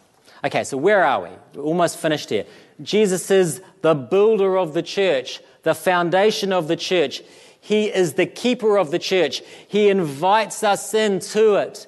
Okay, 0.44 0.64
so 0.64 0.78
where 0.78 1.04
are 1.04 1.24
we? 1.24 1.30
We're 1.56 1.64
almost 1.64 1.98
finished 1.98 2.30
here. 2.30 2.46
Jesus 2.82 3.32
is 3.32 3.62
the 3.82 3.94
builder 3.94 4.58
of 4.58 4.74
the 4.74 4.82
church, 4.82 5.40
the 5.64 5.74
foundation 5.74 6.52
of 6.52 6.68
the 6.68 6.76
church. 6.76 7.22
He 7.64 7.86
is 7.86 8.16
the 8.16 8.26
keeper 8.26 8.78
of 8.78 8.92
the 8.92 9.00
church. 9.00 9.42
He 9.70 9.88
invites 9.88 10.66
us 10.66 10.94
into 10.94 11.56
it. 11.56 11.88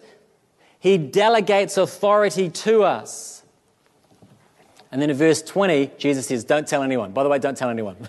He 0.80 0.98
delegates 0.98 1.76
authority 1.76 2.50
to 2.50 2.84
us. 2.84 3.44
And 4.90 5.02
then 5.02 5.10
in 5.10 5.18
verse 5.18 5.42
20, 5.42 5.92
Jesus 5.98 6.28
says, 6.28 6.46
Don't 6.46 6.66
tell 6.66 6.82
anyone. 6.82 7.12
By 7.12 7.24
the 7.24 7.30
way, 7.30 7.40
don't 7.40 7.58
tell 7.58 7.70
anyone. 7.70 7.98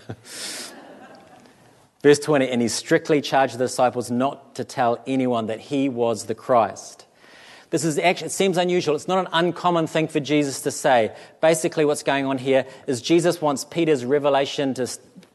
verse 2.03 2.19
20, 2.19 2.47
and 2.47 2.61
he 2.61 2.69
strictly 2.69 3.19
charged 3.19 3.55
the 3.55 3.65
disciples 3.65 4.09
not 4.09 4.55
to 4.55 4.63
tell 4.63 5.03
anyone 5.05 5.47
that 5.47 5.59
he 5.59 5.89
was 5.89 6.27
the 6.27 6.35
Christ. 6.35 7.05
This 7.69 7.83
is 7.83 7.99
actually, 7.99 8.27
it 8.27 8.31
seems 8.31 8.55
unusual. 8.57 8.95
It's 8.95 9.09
not 9.09 9.25
an 9.25 9.27
uncommon 9.33 9.87
thing 9.87 10.07
for 10.07 10.21
Jesus 10.21 10.61
to 10.61 10.71
say. 10.71 11.13
Basically, 11.41 11.83
what's 11.83 12.03
going 12.03 12.25
on 12.25 12.37
here 12.37 12.65
is 12.87 13.01
Jesus 13.01 13.41
wants 13.41 13.65
Peter's 13.65 14.05
revelation 14.05 14.73
to 14.75 14.87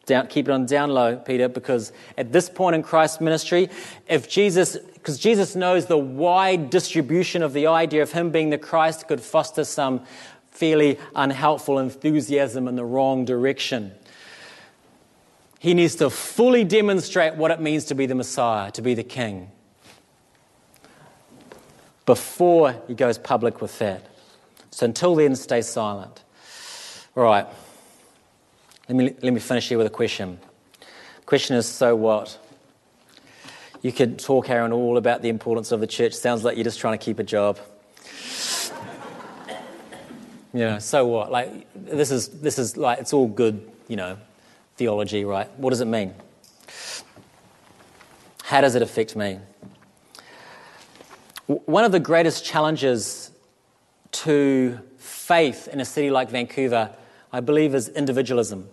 down, 0.06 0.26
keep 0.26 0.48
it 0.48 0.52
on 0.52 0.66
down 0.66 0.90
low, 0.90 1.16
Peter, 1.16 1.48
because 1.48 1.92
at 2.18 2.32
this 2.32 2.48
point 2.48 2.74
in 2.74 2.82
Christ's 2.82 3.20
ministry, 3.20 3.70
if 4.08 4.28
Jesus, 4.28 4.76
because 4.76 5.18
Jesus 5.18 5.54
knows 5.54 5.86
the 5.86 5.98
wide 5.98 6.70
distribution 6.70 7.42
of 7.42 7.52
the 7.52 7.68
idea 7.68 8.02
of 8.02 8.12
him 8.12 8.30
being 8.30 8.50
the 8.50 8.58
Christ 8.58 9.06
could 9.08 9.20
foster 9.20 9.64
some 9.64 10.04
fairly 10.50 10.98
unhelpful 11.14 11.78
enthusiasm 11.78 12.68
in 12.68 12.76
the 12.76 12.84
wrong 12.84 13.24
direction. 13.24 13.92
He 15.58 15.74
needs 15.74 15.94
to 15.96 16.10
fully 16.10 16.64
demonstrate 16.64 17.36
what 17.36 17.50
it 17.50 17.60
means 17.60 17.84
to 17.86 17.94
be 17.94 18.06
the 18.06 18.16
Messiah, 18.16 18.70
to 18.72 18.82
be 18.82 18.94
the 18.94 19.04
King, 19.04 19.50
before 22.04 22.74
he 22.88 22.94
goes 22.94 23.16
public 23.16 23.60
with 23.60 23.78
that. 23.78 24.04
So 24.72 24.86
until 24.86 25.14
then, 25.14 25.36
stay 25.36 25.62
silent. 25.62 26.22
All 27.14 27.22
right. 27.22 27.46
Let 28.88 28.96
me, 28.96 29.14
let 29.22 29.32
me 29.32 29.40
finish 29.40 29.68
here 29.68 29.78
with 29.78 29.86
a 29.86 29.90
question. 29.90 30.38
Question 31.24 31.56
is 31.56 31.66
so 31.66 31.94
what? 31.94 32.38
You 33.80 33.92
could 33.92 34.18
talk, 34.18 34.50
Aaron, 34.50 34.72
all 34.72 34.96
about 34.96 35.22
the 35.22 35.28
importance 35.28 35.72
of 35.72 35.80
the 35.80 35.86
church. 35.86 36.14
Sounds 36.14 36.44
like 36.44 36.56
you're 36.56 36.64
just 36.64 36.80
trying 36.80 36.98
to 36.98 37.04
keep 37.04 37.18
a 37.18 37.24
job. 37.24 37.58
you 40.52 40.60
know, 40.60 40.78
so 40.78 41.06
what? 41.06 41.30
Like, 41.30 41.66
this 41.74 42.10
is, 42.10 42.28
this 42.40 42.58
is 42.58 42.76
like, 42.76 42.98
it's 42.98 43.12
all 43.12 43.28
good, 43.28 43.70
you 43.88 43.96
know, 43.96 44.18
theology, 44.76 45.24
right? 45.24 45.48
What 45.58 45.70
does 45.70 45.80
it 45.80 45.86
mean? 45.86 46.14
How 48.42 48.60
does 48.60 48.74
it 48.74 48.82
affect 48.82 49.14
me? 49.16 49.38
One 51.46 51.84
of 51.84 51.92
the 51.92 52.00
greatest 52.00 52.44
challenges 52.44 53.30
to 54.12 54.78
faith 54.98 55.68
in 55.68 55.80
a 55.80 55.84
city 55.84 56.10
like 56.10 56.30
Vancouver, 56.30 56.90
I 57.32 57.40
believe, 57.40 57.74
is 57.74 57.88
individualism. 57.88 58.68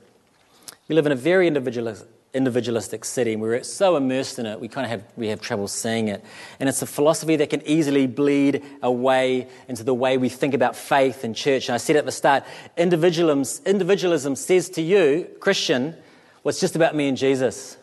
We 0.90 0.96
live 0.96 1.06
in 1.06 1.12
a 1.12 1.16
very 1.16 1.48
individualistic 1.48 3.06
city, 3.06 3.34
and 3.34 3.42
we're 3.42 3.64
so 3.64 3.96
immersed 3.96 4.38
in 4.38 4.46
it, 4.46 4.60
we 4.60 4.68
kind 4.68 4.86
of 4.86 4.92
have, 4.92 5.04
we 5.16 5.28
have 5.30 5.40
trouble 5.40 5.68
seeing 5.68 6.10
it. 6.10 6.24
And 6.60 6.68
it's 6.68 6.82
a 6.82 6.86
philosophy 6.88 7.38
that 7.38 7.50
can 7.50 7.62
easily 7.66 8.06
bleed 8.06 8.64
away 8.82 9.48
into 9.68 9.84
the 9.84 9.94
way 9.94 10.18
we 10.18 10.28
think 10.28 10.54
about 10.54 10.76
faith 10.76 11.24
and 11.24 11.36
church. 11.36 11.70
And 11.70 11.76
I 11.76 11.78
said 11.78 11.96
at 11.96 12.06
the 12.06 12.12
start, 12.12 12.44
individualism, 12.76 13.64
individualism 13.66 14.36
says 14.36 14.70
to 14.72 14.82
you, 14.82 15.30
Christian, 15.40 15.96
well, 16.44 16.50
it's 16.50 16.60
just 16.60 16.76
about 16.76 16.96
me 16.96 17.08
and 17.08 17.18
Jesus. 17.18 17.78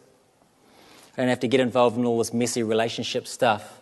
I 1.17 1.23
don't 1.23 1.29
have 1.29 1.41
to 1.41 1.49
get 1.49 1.61
involved 1.61 1.97
in 1.97 2.05
all 2.05 2.19
this 2.19 2.35
messy 2.35 2.63
relationship 2.63 3.27
stuff, 3.27 3.81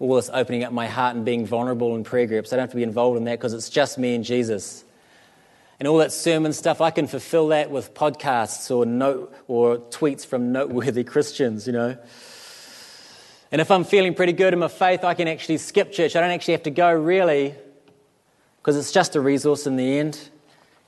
all 0.00 0.16
this 0.16 0.30
opening 0.32 0.64
up 0.64 0.72
my 0.72 0.88
heart 0.88 1.14
and 1.14 1.24
being 1.24 1.46
vulnerable 1.46 1.94
in 1.94 2.02
prayer 2.02 2.26
groups. 2.26 2.52
I 2.52 2.56
don't 2.56 2.64
have 2.64 2.70
to 2.70 2.76
be 2.76 2.82
involved 2.82 3.16
in 3.16 3.24
that 3.24 3.38
because 3.38 3.52
it's 3.52 3.70
just 3.70 3.96
me 3.96 4.16
and 4.16 4.24
Jesus 4.24 4.84
and 5.82 5.88
all 5.88 5.98
that 5.98 6.12
sermon 6.12 6.52
stuff, 6.52 6.80
I 6.80 6.92
can 6.92 7.08
fulfill 7.08 7.48
that 7.48 7.68
with 7.68 7.92
podcasts 7.92 8.70
or, 8.70 8.86
note, 8.86 9.34
or 9.48 9.78
tweets 9.78 10.24
from 10.24 10.52
noteworthy 10.52 11.02
Christians, 11.12 11.66
you 11.66 11.72
know. 11.72 11.98
And 13.50 13.60
if 13.60 13.68
I'm 13.68 13.82
feeling 13.82 14.14
pretty 14.14 14.32
good 14.32 14.52
in 14.52 14.60
my 14.60 14.68
faith, 14.68 15.02
I 15.02 15.14
can 15.14 15.26
actually 15.26 15.58
skip 15.58 15.90
church. 15.90 16.14
I 16.14 16.20
don't 16.20 16.30
actually 16.30 16.52
have 16.52 16.62
to 16.62 16.70
go 16.70 16.92
really 16.92 17.56
because 18.58 18.76
it's 18.76 18.92
just 18.92 19.16
a 19.16 19.20
resource 19.20 19.66
in 19.66 19.74
the 19.74 19.98
end, 19.98 20.30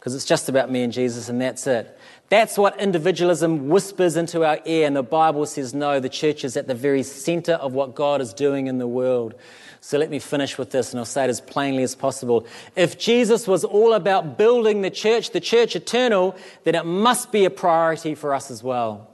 because 0.04 0.14
it's 0.14 0.26
just 0.26 0.50
about 0.50 0.70
me 0.70 0.82
and 0.82 0.92
Jesus, 0.92 1.30
and 1.30 1.40
that's 1.40 1.66
it. 1.66 1.98
That's 2.28 2.58
what 2.58 2.78
individualism 2.78 3.70
whispers 3.70 4.18
into 4.18 4.44
our 4.44 4.58
ear, 4.66 4.86
and 4.86 4.94
the 4.94 5.02
Bible 5.02 5.46
says 5.46 5.72
no, 5.72 5.98
the 5.98 6.10
church 6.10 6.44
is 6.44 6.58
at 6.58 6.66
the 6.66 6.74
very 6.74 7.02
center 7.02 7.54
of 7.54 7.72
what 7.72 7.94
God 7.94 8.20
is 8.20 8.34
doing 8.34 8.66
in 8.66 8.76
the 8.76 8.86
world. 8.86 9.34
So 9.80 9.96
let 9.96 10.10
me 10.10 10.18
finish 10.18 10.58
with 10.58 10.72
this, 10.72 10.92
and 10.92 10.98
I'll 11.00 11.06
say 11.06 11.24
it 11.24 11.30
as 11.30 11.40
plainly 11.40 11.82
as 11.82 11.94
possible. 11.94 12.46
If 12.76 12.98
Jesus 12.98 13.48
was 13.48 13.64
all 13.64 13.94
about 13.94 14.36
building 14.36 14.82
the 14.82 14.90
church, 14.90 15.30
the 15.30 15.40
church 15.40 15.74
eternal, 15.74 16.36
then 16.64 16.74
it 16.74 16.84
must 16.84 17.32
be 17.32 17.46
a 17.46 17.50
priority 17.50 18.14
for 18.14 18.34
us 18.34 18.50
as 18.50 18.62
well. 18.62 19.08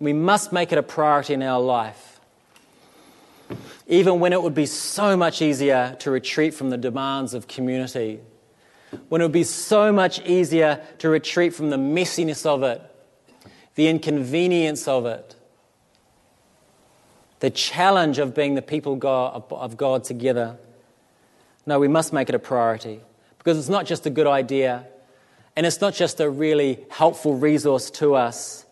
We 0.00 0.12
must 0.12 0.52
make 0.52 0.72
it 0.72 0.78
a 0.78 0.82
priority 0.82 1.34
in 1.34 1.42
our 1.44 1.60
life. 1.60 2.18
Even 3.86 4.18
when 4.18 4.32
it 4.32 4.42
would 4.42 4.56
be 4.56 4.66
so 4.66 5.16
much 5.16 5.40
easier 5.40 5.96
to 6.00 6.10
retreat 6.10 6.52
from 6.52 6.70
the 6.70 6.78
demands 6.78 7.32
of 7.32 7.46
community, 7.46 8.18
when 9.08 9.20
it 9.20 9.24
would 9.24 9.32
be 9.32 9.44
so 9.44 9.92
much 9.92 10.20
easier 10.26 10.84
to 10.98 11.08
retreat 11.08 11.54
from 11.54 11.70
the 11.70 11.76
messiness 11.76 12.46
of 12.46 12.62
it, 12.62 12.82
the 13.74 13.88
inconvenience 13.88 14.86
of 14.88 15.06
it 15.06 15.36
the 17.42 17.50
challenge 17.50 18.20
of 18.20 18.36
being 18.36 18.54
the 18.54 18.62
people 18.62 18.92
of 19.50 19.76
God 19.76 20.04
together. 20.04 20.56
No, 21.66 21.80
we 21.80 21.88
must 21.88 22.12
make 22.12 22.28
it 22.28 22.36
a 22.36 22.38
priority 22.38 23.00
because 23.38 23.58
it's 23.58 23.68
not 23.68 23.84
just 23.84 24.06
a 24.06 24.10
good 24.10 24.28
idea 24.28 24.86
and 25.56 25.66
it's 25.66 25.80
not 25.80 25.92
just 25.92 26.20
a 26.20 26.30
really 26.30 26.78
helpful 26.88 27.34
resource 27.34 27.90
to 27.90 28.14
us. 28.14 28.64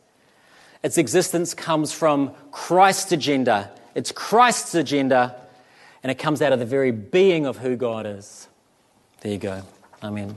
Its 0.84 0.98
existence 0.98 1.52
comes 1.52 1.92
from 1.92 2.32
Christ's 2.52 3.10
agenda. 3.10 3.72
It's 3.96 4.12
Christ's 4.12 4.76
agenda 4.76 5.34
and 6.04 6.12
it 6.12 6.20
comes 6.20 6.40
out 6.40 6.52
of 6.52 6.60
the 6.60 6.64
very 6.64 6.92
being 6.92 7.46
of 7.46 7.58
who 7.58 7.74
God 7.74 8.06
is. 8.06 8.46
There 9.22 9.32
you 9.32 9.38
go. 9.38 9.64
Amen. 10.02 10.36